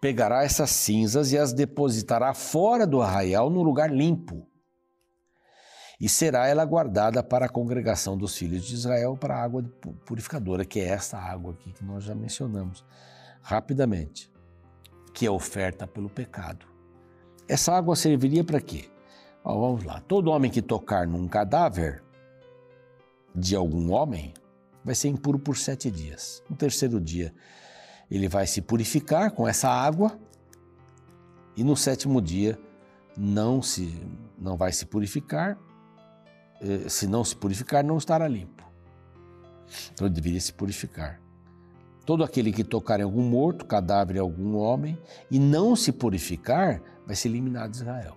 pegará 0.00 0.44
essas 0.44 0.70
cinzas 0.70 1.32
e 1.32 1.38
as 1.38 1.52
depositará 1.52 2.34
fora 2.34 2.86
do 2.86 3.00
arraial 3.00 3.50
no 3.50 3.62
lugar 3.62 3.92
limpo. 3.92 4.46
E 5.98 6.08
será 6.08 6.46
ela 6.46 6.64
guardada 6.64 7.22
para 7.22 7.46
a 7.46 7.48
congregação 7.48 8.16
dos 8.16 8.36
filhos 8.36 8.64
de 8.64 8.74
Israel 8.74 9.16
para 9.16 9.36
a 9.36 9.42
água 9.42 9.64
purificadora, 10.04 10.64
que 10.64 10.80
é 10.80 10.88
essa 10.88 11.16
água 11.16 11.52
aqui 11.52 11.72
que 11.72 11.84
nós 11.84 12.04
já 12.04 12.14
mencionamos 12.14 12.84
rapidamente 13.40 14.30
que 15.16 15.24
é 15.24 15.30
oferta 15.30 15.86
pelo 15.86 16.10
pecado. 16.10 16.66
Essa 17.48 17.72
água 17.72 17.96
serviria 17.96 18.44
para 18.44 18.60
quê? 18.60 18.90
Vamos 19.42 19.82
lá. 19.82 19.98
Todo 20.00 20.30
homem 20.30 20.50
que 20.50 20.60
tocar 20.60 21.06
num 21.06 21.26
cadáver 21.26 22.04
de 23.34 23.56
algum 23.56 23.92
homem 23.92 24.34
vai 24.84 24.94
ser 24.94 25.08
impuro 25.08 25.38
por 25.38 25.56
sete 25.56 25.90
dias. 25.90 26.42
No 26.50 26.56
terceiro 26.56 27.00
dia, 27.00 27.32
ele 28.10 28.28
vai 28.28 28.46
se 28.46 28.60
purificar 28.60 29.30
com 29.30 29.48
essa 29.48 29.70
água 29.70 30.18
e 31.56 31.64
no 31.64 31.76
sétimo 31.76 32.20
dia 32.20 32.58
não 33.16 33.62
se 33.62 33.98
não 34.38 34.54
vai 34.54 34.70
se 34.70 34.84
purificar. 34.84 35.58
Eh, 36.60 36.88
se 36.88 37.06
não 37.06 37.24
se 37.24 37.36
purificar, 37.36 37.84
não 37.84 37.98
estará 37.98 38.28
limpo. 38.28 38.64
Então 39.92 40.06
ele 40.06 40.14
deveria 40.14 40.40
se 40.40 40.52
purificar. 40.52 41.20
Todo 42.04 42.22
aquele 42.22 42.52
que 42.52 42.62
tocar 42.62 43.00
em 43.00 43.02
algum 43.02 43.22
morto, 43.22 43.64
cadáver 43.64 44.14
de 44.14 44.20
algum 44.20 44.56
homem, 44.56 44.96
e 45.30 45.38
não 45.38 45.74
se 45.74 45.90
purificar, 45.90 46.80
vai 47.04 47.16
ser 47.16 47.28
eliminado 47.28 47.72
de 47.72 47.78
Israel. 47.78 48.16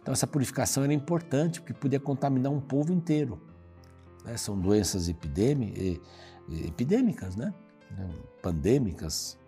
Então, 0.00 0.12
essa 0.12 0.26
purificação 0.26 0.84
era 0.84 0.94
importante, 0.94 1.60
porque 1.60 1.74
podia 1.74 2.00
contaminar 2.00 2.50
um 2.50 2.60
povo 2.60 2.92
inteiro. 2.92 3.38
Né? 4.24 4.36
São 4.38 4.58
doenças 4.58 5.08
epidêmicas, 5.08 7.36
né? 7.36 7.52
pandêmicas. 8.40 9.38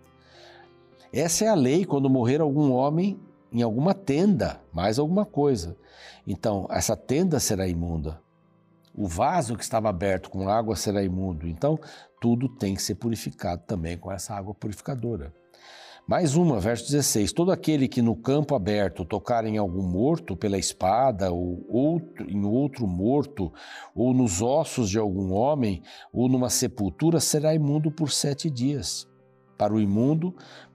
Essa 1.12 1.46
é 1.46 1.48
a 1.48 1.54
lei 1.54 1.86
quando 1.86 2.10
morrer 2.10 2.40
algum 2.40 2.72
homem 2.72 3.18
em 3.54 3.62
alguma 3.62 3.94
tenda, 3.94 4.60
mais 4.72 4.98
alguma 4.98 5.24
coisa. 5.24 5.76
Então, 6.26 6.66
essa 6.70 6.96
tenda 6.96 7.38
será 7.38 7.68
imunda. 7.68 8.20
O 8.92 9.06
vaso 9.06 9.56
que 9.56 9.62
estava 9.62 9.88
aberto 9.88 10.28
com 10.28 10.48
água 10.48 10.74
será 10.74 11.02
imundo. 11.04 11.46
Então, 11.46 11.78
tudo 12.20 12.48
tem 12.48 12.74
que 12.74 12.82
ser 12.82 12.96
purificado 12.96 13.62
também 13.64 13.96
com 13.96 14.10
essa 14.10 14.34
água 14.34 14.52
purificadora. 14.52 15.32
Mais 16.06 16.34
uma, 16.34 16.60
verso 16.60 16.84
16: 16.90 17.32
Todo 17.32 17.50
aquele 17.50 17.88
que 17.88 18.02
no 18.02 18.14
campo 18.14 18.54
aberto 18.54 19.04
tocar 19.04 19.46
em 19.46 19.56
algum 19.56 19.82
morto 19.82 20.36
pela 20.36 20.58
espada, 20.58 21.32
ou 21.32 21.64
outro, 21.68 22.28
em 22.28 22.44
outro 22.44 22.86
morto, 22.86 23.52
ou 23.94 24.12
nos 24.12 24.42
ossos 24.42 24.90
de 24.90 24.98
algum 24.98 25.32
homem, 25.32 25.82
ou 26.12 26.28
numa 26.28 26.50
sepultura, 26.50 27.20
será 27.20 27.54
imundo 27.54 27.90
por 27.90 28.10
sete 28.10 28.50
dias. 28.50 29.08
Para 29.56 29.72
o 29.72 29.80
imundo, 29.80 30.34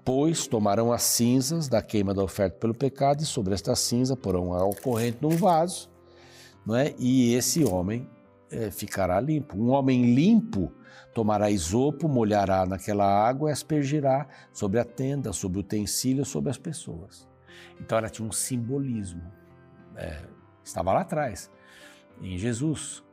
pois 0.10 0.48
tomarão 0.48 0.92
as 0.92 1.04
cinzas 1.04 1.68
da 1.68 1.84
queima 1.84 2.16
da 2.16 2.24
oferta 2.24 2.58
pelo 2.58 2.74
pecado, 2.74 3.22
e 3.22 3.28
sobre 3.28 3.54
esta 3.54 3.76
cinza 3.76 4.16
porão 4.16 4.52
ao 4.52 4.74
corrente 4.74 5.20
num 5.22 5.38
vaso, 5.38 5.88
não 6.66 6.76
é? 6.76 6.96
e 6.98 7.36
esse 7.36 7.64
homem 7.64 8.10
é, 8.50 8.72
ficará 8.72 9.22
limpo. 9.22 9.56
Um 9.56 9.70
homem 9.70 10.16
limpo 10.16 10.74
tomará 11.14 11.52
isopo, 11.52 12.10
molhará 12.10 12.66
naquela 12.66 13.06
água 13.06 13.52
e 13.52 13.54
aspergirá 13.54 14.28
sobre 14.52 14.80
a 14.80 14.84
tenda, 14.84 15.32
sobre 15.32 15.60
o 15.60 15.62
utensílio, 15.62 16.26
sobre 16.26 16.50
as 16.50 16.58
pessoas. 16.58 17.30
Então 17.80 17.96
ela 17.96 18.10
tinha 18.10 18.28
um 18.28 18.32
simbolismo. 18.32 19.22
É, 19.96 20.24
estava 20.64 20.92
lá 20.92 21.02
atrás, 21.02 21.52
em 22.20 22.36
Jesus, 22.36 23.04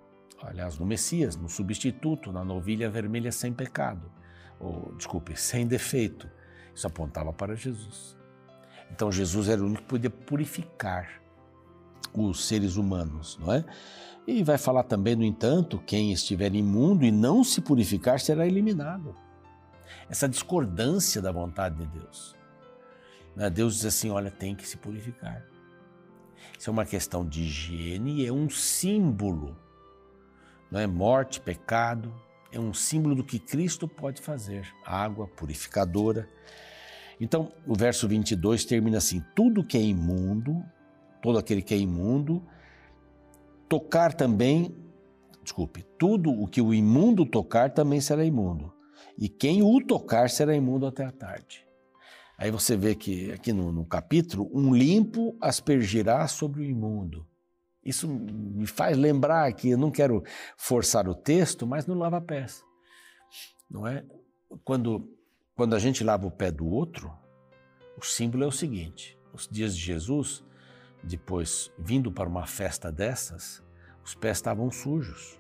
aliás, 0.42 0.78
no 0.78 0.86
Messias, 0.86 1.36
no 1.36 1.50
substituto, 1.50 2.32
na 2.32 2.42
novilha 2.42 2.88
vermelha 2.88 3.30
sem 3.30 3.52
pecado, 3.52 4.10
ou, 4.58 4.94
desculpe, 4.96 5.38
sem 5.38 5.66
defeito. 5.66 6.26
Isso 6.76 6.86
apontava 6.86 7.32
para 7.32 7.56
Jesus. 7.56 8.14
Então 8.92 9.10
Jesus 9.10 9.48
era 9.48 9.62
o 9.62 9.64
único 9.64 9.80
que 9.80 9.88
podia 9.88 10.10
purificar 10.10 11.22
os 12.12 12.46
seres 12.46 12.76
humanos, 12.76 13.38
não 13.40 13.52
é? 13.52 13.64
E 14.26 14.44
vai 14.44 14.58
falar 14.58 14.82
também, 14.82 15.16
no 15.16 15.24
entanto, 15.24 15.82
quem 15.86 16.12
estiver 16.12 16.54
imundo 16.54 17.04
e 17.04 17.10
não 17.10 17.42
se 17.42 17.62
purificar 17.62 18.20
será 18.20 18.46
eliminado. 18.46 19.16
Essa 20.10 20.28
discordância 20.28 21.22
da 21.22 21.32
vontade 21.32 21.76
de 21.76 21.86
Deus. 21.86 22.36
Né? 23.34 23.48
Deus 23.48 23.76
diz 23.76 23.86
assim: 23.86 24.10
olha, 24.10 24.30
tem 24.30 24.54
que 24.54 24.68
se 24.68 24.76
purificar. 24.76 25.46
Isso 26.58 26.68
é 26.68 26.72
uma 26.72 26.84
questão 26.84 27.26
de 27.26 27.42
higiene 27.42 28.22
e 28.22 28.26
é 28.26 28.32
um 28.32 28.50
símbolo. 28.50 29.56
Não 30.70 30.78
é 30.78 30.86
morte, 30.86 31.40
pecado, 31.40 32.12
é 32.52 32.60
um 32.60 32.72
símbolo 32.72 33.14
do 33.14 33.24
que 33.24 33.38
Cristo 33.38 33.88
pode 33.88 34.20
fazer. 34.20 34.66
Água 34.84 35.26
purificadora. 35.26 36.28
Então, 37.20 37.52
o 37.66 37.74
verso 37.74 38.06
22 38.08 38.64
termina 38.64 38.98
assim: 38.98 39.22
tudo 39.34 39.64
que 39.64 39.76
é 39.76 39.82
imundo, 39.82 40.64
todo 41.22 41.38
aquele 41.38 41.62
que 41.62 41.74
é 41.74 41.78
imundo, 41.78 42.42
tocar 43.68 44.12
também, 44.12 44.74
desculpe, 45.42 45.84
tudo 45.98 46.30
o 46.30 46.46
que 46.46 46.60
o 46.60 46.74
imundo 46.74 47.24
tocar 47.26 47.70
também 47.70 48.00
será 48.00 48.24
imundo. 48.24 48.72
E 49.18 49.28
quem 49.28 49.62
o 49.62 49.80
tocar 49.80 50.28
será 50.28 50.54
imundo 50.54 50.86
até 50.86 51.04
a 51.04 51.12
tarde. 51.12 51.66
Aí 52.38 52.50
você 52.50 52.76
vê 52.76 52.94
que 52.94 53.32
aqui 53.32 53.52
no, 53.52 53.72
no 53.72 53.84
capítulo, 53.84 54.50
um 54.52 54.74
limpo 54.74 55.34
aspergirá 55.40 56.28
sobre 56.28 56.60
o 56.60 56.64
imundo. 56.64 57.26
Isso 57.86 58.08
me 58.08 58.66
faz 58.66 58.98
lembrar 58.98 59.52
que 59.52 59.70
eu 59.70 59.78
não 59.78 59.92
quero 59.92 60.24
forçar 60.56 61.08
o 61.08 61.14
texto, 61.14 61.64
mas 61.64 61.86
no 61.86 61.94
lava-pés. 61.94 62.64
Não 63.70 63.86
é? 63.86 64.04
Quando, 64.64 65.08
quando 65.54 65.76
a 65.76 65.78
gente 65.78 66.02
lava 66.02 66.26
o 66.26 66.30
pé 66.30 66.50
do 66.50 66.66
outro, 66.66 67.12
o 67.96 68.04
símbolo 68.04 68.42
é 68.42 68.46
o 68.48 68.52
seguinte: 68.52 69.16
os 69.32 69.46
dias 69.46 69.76
de 69.76 69.82
Jesus, 69.82 70.42
depois 71.00 71.70
vindo 71.78 72.10
para 72.10 72.28
uma 72.28 72.44
festa 72.44 72.90
dessas, 72.90 73.62
os 74.04 74.16
pés 74.16 74.38
estavam 74.38 74.68
sujos. 74.68 75.38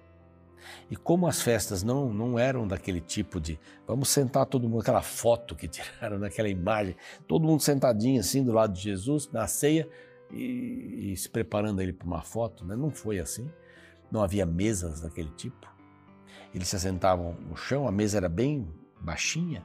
E 0.88 0.96
como 0.96 1.26
as 1.26 1.42
festas 1.42 1.82
não, 1.82 2.12
não 2.12 2.38
eram 2.38 2.66
daquele 2.66 3.00
tipo 3.00 3.40
de 3.40 3.58
vamos 3.86 4.08
sentar 4.08 4.46
todo 4.46 4.68
mundo, 4.68 4.82
aquela 4.82 5.02
foto 5.02 5.54
que 5.56 5.66
tiraram 5.66 6.18
naquela 6.18 6.48
imagem, 6.48 6.96
todo 7.26 7.44
mundo 7.44 7.60
sentadinho 7.60 8.20
assim 8.20 8.44
do 8.44 8.52
lado 8.52 8.72
de 8.72 8.82
Jesus 8.82 9.28
na 9.32 9.48
ceia 9.48 9.88
e, 10.30 11.12
e 11.12 11.16
se 11.16 11.28
preparando 11.28 11.80
ele 11.80 11.92
para 11.92 12.06
uma 12.06 12.22
foto, 12.22 12.64
né? 12.64 12.76
não 12.76 12.90
foi 12.90 13.18
assim. 13.18 13.50
Não 14.10 14.22
havia 14.22 14.46
mesas 14.46 15.00
daquele 15.00 15.30
tipo. 15.30 15.66
Eles 16.54 16.68
se 16.68 16.76
assentavam 16.76 17.34
no 17.48 17.56
chão, 17.56 17.86
a 17.86 17.92
mesa 17.92 18.16
era 18.18 18.28
bem 18.28 18.68
baixinha, 19.00 19.64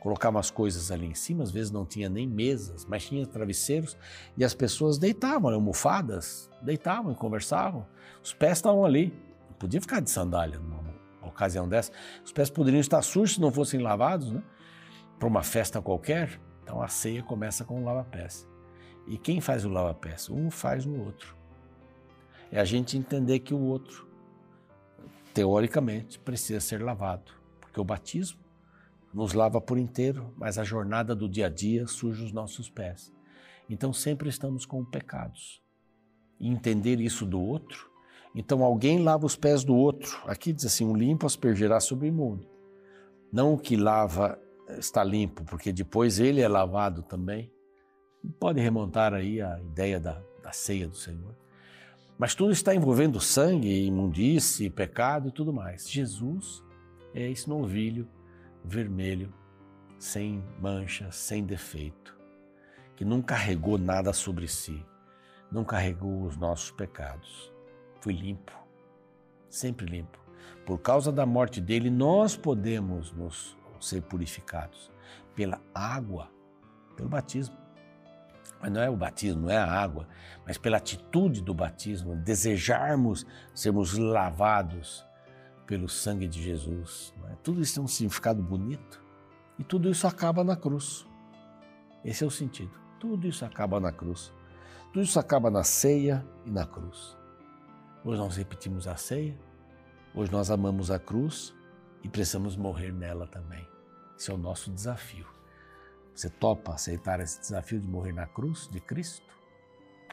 colocavam 0.00 0.40
as 0.40 0.50
coisas 0.50 0.90
ali 0.90 1.06
em 1.06 1.14
cima, 1.14 1.42
às 1.42 1.50
vezes 1.50 1.70
não 1.70 1.86
tinha 1.86 2.08
nem 2.08 2.26
mesas, 2.26 2.84
mas 2.84 3.06
tinha 3.06 3.26
travesseiros 3.26 3.96
e 4.36 4.44
as 4.44 4.54
pessoas 4.54 4.98
deitavam, 4.98 5.52
almofadas, 5.52 6.50
deitavam 6.62 7.12
e 7.12 7.14
conversavam. 7.14 7.86
Os 8.22 8.32
pés 8.32 8.58
estavam 8.58 8.84
ali, 8.84 9.14
não 9.48 9.56
podia 9.56 9.80
ficar 9.80 10.00
de 10.00 10.10
sandália 10.10 10.58
numa 10.58 10.82
ocasião 11.22 11.68
dessa. 11.68 11.92
Os 12.24 12.32
pés 12.32 12.50
poderiam 12.50 12.80
estar 12.80 13.00
sujos 13.02 13.34
se 13.34 13.40
não 13.40 13.52
fossem 13.52 13.80
lavados, 13.80 14.30
né? 14.30 14.42
Para 15.18 15.28
uma 15.28 15.42
festa 15.42 15.80
qualquer. 15.80 16.40
Então 16.62 16.82
a 16.82 16.88
ceia 16.88 17.22
começa 17.22 17.64
com 17.64 17.80
o 17.80 17.84
lava-pés. 17.84 18.48
E 19.06 19.18
quem 19.18 19.40
faz 19.40 19.64
o 19.64 19.68
lava-pés? 19.68 20.30
Um 20.30 20.50
faz 20.50 20.86
no 20.86 21.04
outro. 21.04 21.36
É 22.50 22.58
a 22.58 22.64
gente 22.64 22.96
entender 22.96 23.40
que 23.40 23.52
o 23.52 23.60
outro, 23.60 24.08
teoricamente, 25.32 26.18
precisa 26.18 26.60
ser 26.60 26.82
lavado. 26.82 27.32
Porque 27.60 27.80
o 27.80 27.84
batismo 27.84 28.40
nos 29.12 29.32
lava 29.32 29.60
por 29.60 29.78
inteiro, 29.78 30.32
mas 30.36 30.58
a 30.58 30.64
jornada 30.64 31.14
do 31.14 31.28
dia 31.28 31.46
a 31.46 31.50
dia 31.50 31.86
suja 31.86 32.24
os 32.24 32.32
nossos 32.32 32.70
pés. 32.70 33.12
Então 33.68 33.92
sempre 33.92 34.28
estamos 34.28 34.66
com 34.66 34.84
pecados. 34.84 35.62
E 36.40 36.48
entender 36.48 37.00
isso 37.00 37.24
do 37.24 37.40
outro, 37.40 37.90
então 38.34 38.64
alguém 38.64 39.02
lava 39.02 39.24
os 39.24 39.36
pés 39.36 39.62
do 39.62 39.74
outro. 39.74 40.20
Aqui 40.26 40.52
diz 40.52 40.66
assim: 40.66 40.84
um 40.84 40.96
limpo 40.96 41.26
aspergerá 41.26 41.78
sobre 41.78 42.06
o 42.06 42.08
imundo. 42.08 42.48
Não 43.32 43.54
o 43.54 43.58
que 43.58 43.76
lava 43.76 44.38
está 44.78 45.04
limpo, 45.04 45.44
porque 45.44 45.72
depois 45.72 46.18
ele 46.18 46.40
é 46.40 46.48
lavado 46.48 47.02
também. 47.02 47.52
Pode 48.38 48.60
remontar 48.60 49.12
aí 49.12 49.40
a 49.40 49.60
ideia 49.60 50.00
da, 50.00 50.20
da 50.42 50.52
ceia 50.52 50.88
do 50.88 50.96
Senhor. 50.96 51.34
Mas 52.18 52.34
tudo 52.34 52.52
está 52.52 52.74
envolvendo 52.74 53.20
sangue, 53.20 53.86
imundície, 53.86 54.70
pecado 54.70 55.28
e 55.28 55.32
tudo 55.32 55.52
mais. 55.52 55.90
Jesus 55.90 56.62
é 57.12 57.28
esse 57.28 57.48
novilho 57.48 58.08
vermelho, 58.64 59.32
sem 59.98 60.42
mancha, 60.60 61.10
sem 61.10 61.44
defeito, 61.44 62.16
que 62.96 63.04
não 63.04 63.20
carregou 63.20 63.76
nada 63.76 64.12
sobre 64.12 64.48
si, 64.48 64.84
não 65.50 65.64
carregou 65.64 66.22
os 66.22 66.36
nossos 66.36 66.70
pecados. 66.70 67.52
Foi 68.00 68.12
limpo, 68.12 68.52
sempre 69.48 69.86
limpo. 69.86 70.18
Por 70.64 70.78
causa 70.78 71.12
da 71.12 71.26
morte 71.26 71.60
dele, 71.60 71.90
nós 71.90 72.36
podemos 72.36 73.12
nos 73.12 73.56
ser 73.80 74.02
purificados 74.02 74.90
pela 75.34 75.60
água, 75.74 76.30
pelo 76.96 77.08
batismo. 77.08 77.63
Mas 78.64 78.72
não 78.72 78.80
é 78.80 78.88
o 78.88 78.96
batismo, 78.96 79.42
não 79.42 79.50
é 79.50 79.58
a 79.58 79.70
água, 79.70 80.08
mas 80.46 80.56
pela 80.56 80.78
atitude 80.78 81.42
do 81.42 81.52
batismo, 81.52 82.16
desejarmos 82.16 83.26
sermos 83.54 83.92
lavados 83.98 85.04
pelo 85.66 85.86
sangue 85.86 86.26
de 86.26 86.42
Jesus. 86.42 87.12
É? 87.30 87.34
Tudo 87.42 87.60
isso 87.60 87.74
tem 87.74 87.84
um 87.84 87.86
significado 87.86 88.42
bonito 88.42 89.04
e 89.58 89.64
tudo 89.64 89.90
isso 89.90 90.06
acaba 90.06 90.42
na 90.42 90.56
cruz. 90.56 91.06
Esse 92.02 92.24
é 92.24 92.26
o 92.26 92.30
sentido. 92.30 92.72
Tudo 92.98 93.28
isso 93.28 93.44
acaba 93.44 93.78
na 93.78 93.92
cruz. 93.92 94.32
Tudo 94.94 95.02
isso 95.02 95.20
acaba 95.20 95.50
na 95.50 95.62
ceia 95.62 96.26
e 96.46 96.50
na 96.50 96.64
cruz. 96.64 97.18
Hoje 98.02 98.18
nós 98.18 98.34
repetimos 98.34 98.88
a 98.88 98.96
ceia, 98.96 99.38
hoje 100.14 100.32
nós 100.32 100.50
amamos 100.50 100.90
a 100.90 100.98
cruz 100.98 101.54
e 102.02 102.08
precisamos 102.08 102.56
morrer 102.56 102.94
nela 102.94 103.26
também. 103.26 103.68
Esse 104.18 104.30
é 104.30 104.34
o 104.34 104.38
nosso 104.38 104.70
desafio. 104.70 105.33
Você 106.14 106.30
topa 106.30 106.74
aceitar 106.74 107.18
esse 107.18 107.40
desafio 107.40 107.80
de 107.80 107.88
morrer 107.88 108.12
na 108.12 108.26
cruz 108.26 108.68
de 108.68 108.80
Cristo? 108.80 109.26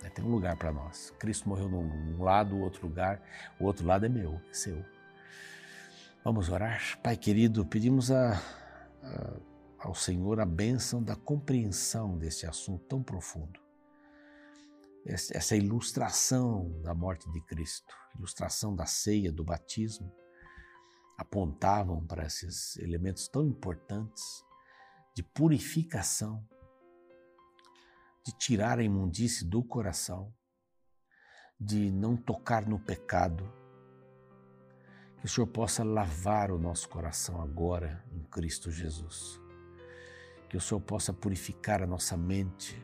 É, 0.03 0.09
tem 0.09 0.25
um 0.25 0.31
lugar 0.31 0.57
para 0.57 0.71
nós. 0.71 1.11
Cristo 1.19 1.47
morreu 1.47 1.69
num 1.69 2.23
lado, 2.23 2.57
outro 2.57 2.87
lugar, 2.87 3.21
o 3.59 3.65
outro 3.65 3.85
lado 3.85 4.05
é 4.05 4.09
meu, 4.09 4.41
é 4.49 4.53
seu. 4.53 4.83
Vamos 6.23 6.49
orar? 6.49 6.99
Pai 7.03 7.15
querido, 7.15 7.63
pedimos 7.65 8.11
a, 8.11 8.33
a, 9.03 9.33
ao 9.77 9.93
Senhor 9.93 10.39
a 10.39 10.45
bênção 10.45 11.03
da 11.03 11.15
compreensão 11.15 12.17
desse 12.17 12.47
assunto 12.47 12.83
tão 12.85 13.03
profundo. 13.03 13.59
Essa 15.05 15.55
ilustração 15.55 16.79
da 16.81 16.93
morte 16.93 17.31
de 17.31 17.41
Cristo, 17.41 17.93
ilustração 18.15 18.75
da 18.75 18.85
ceia, 18.85 19.31
do 19.31 19.43
batismo, 19.43 20.11
apontavam 21.17 22.05
para 22.05 22.25
esses 22.25 22.77
elementos 22.77 23.27
tão 23.27 23.45
importantes 23.45 24.43
de 25.13 25.23
purificação, 25.23 26.47
de 28.25 28.31
tirar 28.37 28.79
a 28.79 28.83
imundície 28.83 29.45
do 29.45 29.63
coração, 29.63 30.33
de 31.59 31.91
não 31.91 32.15
tocar 32.15 32.67
no 32.67 32.79
pecado, 32.79 33.51
que 35.21 35.25
o 35.25 35.29
Senhor 35.29 35.45
possa 35.45 35.83
lavar 35.83 36.49
o 36.49 36.57
nosso 36.57 36.89
coração 36.89 37.39
agora 37.39 38.03
em 38.11 38.23
Cristo 38.23 38.71
Jesus. 38.71 39.39
Que 40.49 40.57
o 40.57 40.61
Senhor 40.61 40.81
possa 40.81 41.13
purificar 41.13 41.83
a 41.83 41.85
nossa 41.85 42.17
mente 42.17 42.83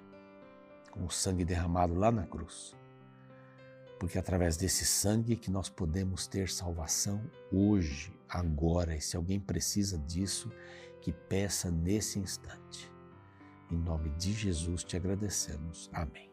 com 0.91 1.03
o 1.05 1.09
sangue 1.09 1.43
derramado 1.43 1.95
lá 1.95 2.11
na 2.11 2.27
cruz. 2.27 2.75
Porque 3.99 4.19
é 4.19 4.21
através 4.21 4.55
desse 4.55 4.85
sangue 4.85 5.35
que 5.35 5.49
nós 5.49 5.67
podemos 5.67 6.27
ter 6.27 6.47
salvação 6.47 7.27
hoje, 7.51 8.13
agora. 8.29 8.95
E 8.95 9.01
se 9.01 9.17
alguém 9.17 9.39
precisa 9.39 9.97
disso, 9.97 10.51
que 11.01 11.11
peça 11.11 11.71
nesse 11.71 12.19
instante. 12.19 12.91
Em 13.71 13.77
nome 13.77 14.09
de 14.11 14.33
Jesus 14.33 14.83
te 14.83 14.95
agradecemos. 14.95 15.89
Amém. 15.93 16.31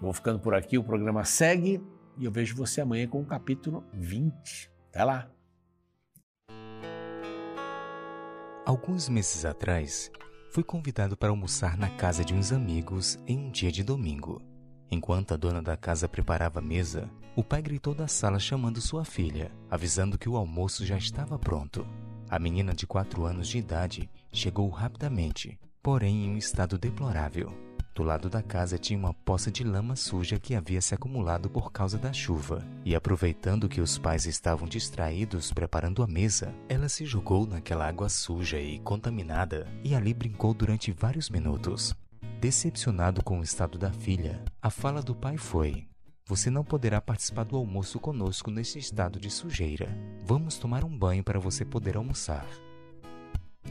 Vou 0.00 0.12
ficando 0.12 0.40
por 0.40 0.54
aqui, 0.54 0.76
o 0.76 0.84
programa 0.84 1.24
segue 1.24 1.80
e 2.18 2.24
eu 2.24 2.32
vejo 2.32 2.56
você 2.56 2.80
amanhã 2.80 3.06
com 3.06 3.20
o 3.20 3.26
capítulo 3.26 3.84
20. 3.92 4.70
Até 4.88 5.04
lá! 5.04 5.30
Alguns 8.64 9.08
meses 9.08 9.44
atrás, 9.44 10.10
fui 10.50 10.62
convidado 10.62 11.16
para 11.16 11.30
almoçar 11.30 11.76
na 11.76 11.90
casa 11.90 12.24
de 12.24 12.34
uns 12.34 12.52
amigos 12.52 13.18
em 13.26 13.38
um 13.38 13.50
dia 13.50 13.72
de 13.72 13.82
domingo. 13.82 14.40
Enquanto 14.90 15.32
a 15.32 15.36
dona 15.36 15.62
da 15.62 15.76
casa 15.76 16.08
preparava 16.08 16.58
a 16.58 16.62
mesa, 16.62 17.10
o 17.34 17.42
pai 17.42 17.62
gritou 17.62 17.94
da 17.94 18.06
sala 18.06 18.38
chamando 18.38 18.80
sua 18.80 19.04
filha, 19.04 19.50
avisando 19.70 20.18
que 20.18 20.28
o 20.28 20.36
almoço 20.36 20.84
já 20.84 20.96
estava 20.98 21.38
pronto. 21.38 21.86
A 22.32 22.38
menina 22.38 22.72
de 22.72 22.86
quatro 22.86 23.26
anos 23.26 23.46
de 23.46 23.58
idade 23.58 24.08
chegou 24.32 24.70
rapidamente, 24.70 25.60
porém 25.82 26.24
em 26.24 26.30
um 26.30 26.38
estado 26.38 26.78
deplorável. 26.78 27.52
Do 27.94 28.02
lado 28.02 28.30
da 28.30 28.42
casa 28.42 28.78
tinha 28.78 28.98
uma 28.98 29.12
poça 29.12 29.50
de 29.50 29.62
lama 29.62 29.94
suja 29.96 30.38
que 30.38 30.54
havia 30.54 30.80
se 30.80 30.94
acumulado 30.94 31.50
por 31.50 31.70
causa 31.70 31.98
da 31.98 32.10
chuva, 32.10 32.66
e 32.86 32.94
aproveitando 32.94 33.68
que 33.68 33.82
os 33.82 33.98
pais 33.98 34.24
estavam 34.24 34.66
distraídos 34.66 35.52
preparando 35.52 36.02
a 36.02 36.06
mesa, 36.06 36.54
ela 36.70 36.88
se 36.88 37.04
jogou 37.04 37.46
naquela 37.46 37.86
água 37.86 38.08
suja 38.08 38.58
e 38.58 38.78
contaminada 38.78 39.68
e 39.84 39.94
ali 39.94 40.14
brincou 40.14 40.54
durante 40.54 40.90
vários 40.90 41.28
minutos. 41.28 41.94
Decepcionado 42.40 43.22
com 43.22 43.40
o 43.40 43.44
estado 43.44 43.76
da 43.76 43.92
filha, 43.92 44.42
a 44.62 44.70
fala 44.70 45.02
do 45.02 45.14
pai 45.14 45.36
foi: 45.36 45.86
Você 46.26 46.50
não 46.50 46.62
poderá 46.62 47.00
participar 47.00 47.44
do 47.44 47.56
almoço 47.56 47.98
conosco 47.98 48.50
nesse 48.50 48.78
estado 48.78 49.18
de 49.18 49.28
sujeira. 49.28 49.88
Vamos 50.24 50.56
tomar 50.56 50.84
um 50.84 50.96
banho 50.96 51.24
para 51.24 51.40
você 51.40 51.64
poder 51.64 51.96
almoçar. 51.96 52.46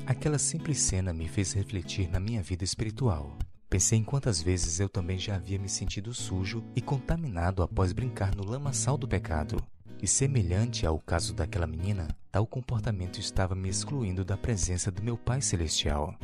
Aquela 0.05 0.37
simples 0.37 0.79
cena 0.79 1.13
me 1.13 1.27
fez 1.27 1.53
refletir 1.53 2.09
na 2.09 2.19
minha 2.19 2.43
vida 2.43 2.63
espiritual. 2.63 3.37
Pensei 3.69 3.97
em 3.99 4.03
quantas 4.03 4.41
vezes 4.41 4.81
eu 4.81 4.89
também 4.89 5.17
já 5.17 5.35
havia 5.35 5.57
me 5.57 5.69
sentido 5.69 6.13
sujo 6.13 6.61
e 6.75 6.81
contaminado 6.81 7.63
após 7.63 7.93
brincar 7.93 8.35
no 8.35 8.45
lamaçal 8.45 8.97
do 8.97 9.07
pecado. 9.07 9.63
E 10.01 10.07
semelhante 10.07 10.85
ao 10.85 10.99
caso 10.99 11.33
daquela 11.33 11.65
menina, 11.65 12.09
tal 12.29 12.45
comportamento 12.45 13.17
estava 13.17 13.55
me 13.55 13.69
excluindo 13.69 14.25
da 14.25 14.35
presença 14.35 14.91
do 14.91 15.01
meu 15.01 15.17
Pai 15.17 15.41
Celestial. 15.41 16.15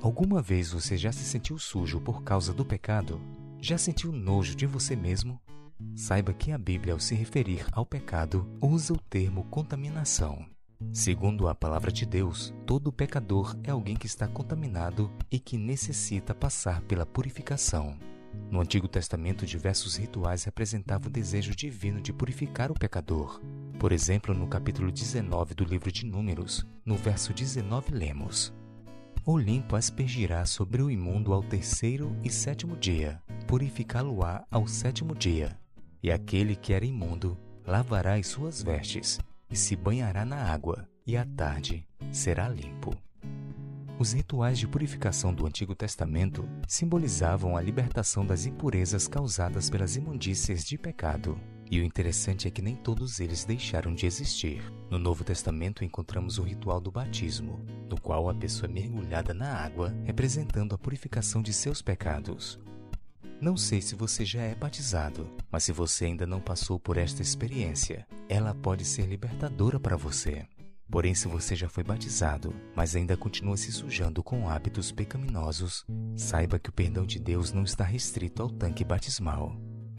Alguma 0.00 0.40
vez 0.40 0.72
você 0.72 0.96
já 0.96 1.12
se 1.12 1.24
sentiu 1.24 1.58
sujo 1.58 2.00
por 2.00 2.22
causa 2.22 2.54
do 2.54 2.64
pecado? 2.64 3.20
Já 3.60 3.76
sentiu 3.76 4.10
nojo 4.10 4.54
de 4.54 4.64
você 4.64 4.96
mesmo? 4.96 5.38
Saiba 5.94 6.32
que 6.32 6.52
a 6.52 6.58
Bíblia, 6.58 6.94
ao 6.94 7.00
se 7.00 7.14
referir 7.14 7.66
ao 7.72 7.84
pecado, 7.84 8.48
usa 8.60 8.92
o 8.92 8.98
termo 8.98 9.44
contaminação. 9.44 10.46
Segundo 10.92 11.46
a 11.46 11.54
palavra 11.54 11.92
de 11.92 12.06
Deus, 12.06 12.54
todo 12.66 12.90
pecador 12.90 13.54
é 13.62 13.70
alguém 13.70 13.94
que 13.94 14.06
está 14.06 14.26
contaminado 14.26 15.10
e 15.30 15.38
que 15.38 15.58
necessita 15.58 16.34
passar 16.34 16.80
pela 16.82 17.04
purificação. 17.04 17.98
No 18.50 18.60
Antigo 18.60 18.88
Testamento, 18.88 19.44
diversos 19.44 19.96
rituais 19.96 20.44
representavam 20.44 21.08
o 21.08 21.12
desejo 21.12 21.54
divino 21.54 22.00
de 22.00 22.12
purificar 22.12 22.70
o 22.70 22.74
pecador. 22.74 23.40
Por 23.78 23.92
exemplo, 23.92 24.34
no 24.34 24.46
capítulo 24.46 24.90
19 24.90 25.54
do 25.54 25.64
livro 25.64 25.92
de 25.92 26.06
Números, 26.06 26.66
no 26.84 26.96
verso 26.96 27.32
19, 27.32 27.92
lemos: 27.92 28.52
O 29.24 29.36
limpo 29.36 29.76
aspergirá 29.76 30.44
sobre 30.46 30.82
o 30.82 30.90
imundo 30.90 31.32
ao 31.32 31.42
terceiro 31.42 32.16
e 32.24 32.30
sétimo 32.30 32.76
dia, 32.76 33.20
purificá-lo-á 33.46 34.44
ao 34.50 34.66
sétimo 34.66 35.14
dia. 35.14 35.58
E 36.02 36.10
aquele 36.10 36.56
que 36.56 36.72
era 36.72 36.84
imundo 36.84 37.36
lavará 37.66 38.14
as 38.14 38.26
suas 38.26 38.62
vestes 38.62 39.18
e 39.50 39.56
se 39.56 39.76
banhará 39.76 40.24
na 40.24 40.36
água, 40.36 40.88
e 41.06 41.16
à 41.16 41.24
tarde 41.24 41.86
será 42.10 42.48
limpo. 42.48 42.96
Os 43.98 44.14
rituais 44.14 44.58
de 44.58 44.66
purificação 44.66 45.34
do 45.34 45.46
Antigo 45.46 45.74
Testamento 45.74 46.48
simbolizavam 46.66 47.54
a 47.54 47.60
libertação 47.60 48.24
das 48.24 48.46
impurezas 48.46 49.06
causadas 49.06 49.68
pelas 49.68 49.94
imundícias 49.94 50.64
de 50.64 50.78
pecado. 50.78 51.38
E 51.70 51.78
o 51.78 51.84
interessante 51.84 52.48
é 52.48 52.50
que 52.50 52.62
nem 52.62 52.74
todos 52.74 53.20
eles 53.20 53.44
deixaram 53.44 53.94
de 53.94 54.06
existir. 54.06 54.62
No 54.88 54.98
Novo 54.98 55.22
Testamento 55.22 55.84
encontramos 55.84 56.38
o 56.38 56.42
ritual 56.42 56.80
do 56.80 56.90
batismo, 56.90 57.60
no 57.90 58.00
qual 58.00 58.30
a 58.30 58.34
pessoa 58.34 58.70
é 58.70 58.72
mergulhada 58.72 59.34
na 59.34 59.54
água, 59.54 59.94
representando 60.04 60.74
a 60.74 60.78
purificação 60.78 61.42
de 61.42 61.52
seus 61.52 61.82
pecados. 61.82 62.58
Não 63.40 63.56
sei 63.56 63.80
se 63.80 63.94
você 63.94 64.22
já 64.22 64.42
é 64.42 64.54
batizado, 64.54 65.26
mas 65.50 65.64
se 65.64 65.72
você 65.72 66.04
ainda 66.04 66.26
não 66.26 66.42
passou 66.42 66.78
por 66.78 66.98
esta 66.98 67.22
experiência, 67.22 68.06
ela 68.28 68.54
pode 68.54 68.84
ser 68.84 69.06
libertadora 69.06 69.80
para 69.80 69.96
você. 69.96 70.46
Porém, 70.90 71.14
se 71.14 71.26
você 71.26 71.56
já 71.56 71.66
foi 71.66 71.82
batizado, 71.82 72.54
mas 72.76 72.94
ainda 72.94 73.16
continua 73.16 73.56
se 73.56 73.72
sujando 73.72 74.22
com 74.22 74.46
hábitos 74.46 74.92
pecaminosos, 74.92 75.86
saiba 76.14 76.58
que 76.58 76.68
o 76.68 76.72
perdão 76.72 77.06
de 77.06 77.18
Deus 77.18 77.50
não 77.50 77.62
está 77.62 77.82
restrito 77.82 78.42
ao 78.42 78.50
tanque 78.50 78.84
batismal. 78.84 79.56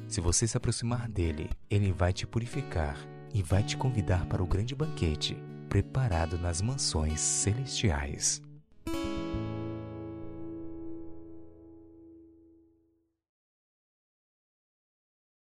Se 0.07 0.21
você 0.21 0.47
se 0.47 0.55
aproximar 0.55 1.09
dele, 1.09 1.49
ele 1.67 1.91
vai 1.91 2.13
te 2.13 2.27
purificar 2.27 2.95
e 3.33 3.41
vai 3.41 3.63
te 3.63 3.75
convidar 3.75 4.27
para 4.27 4.43
o 4.43 4.47
grande 4.47 4.75
banquete 4.75 5.35
preparado 5.67 6.37
nas 6.37 6.61
mansões 6.61 7.19
celestiais. 7.19 8.39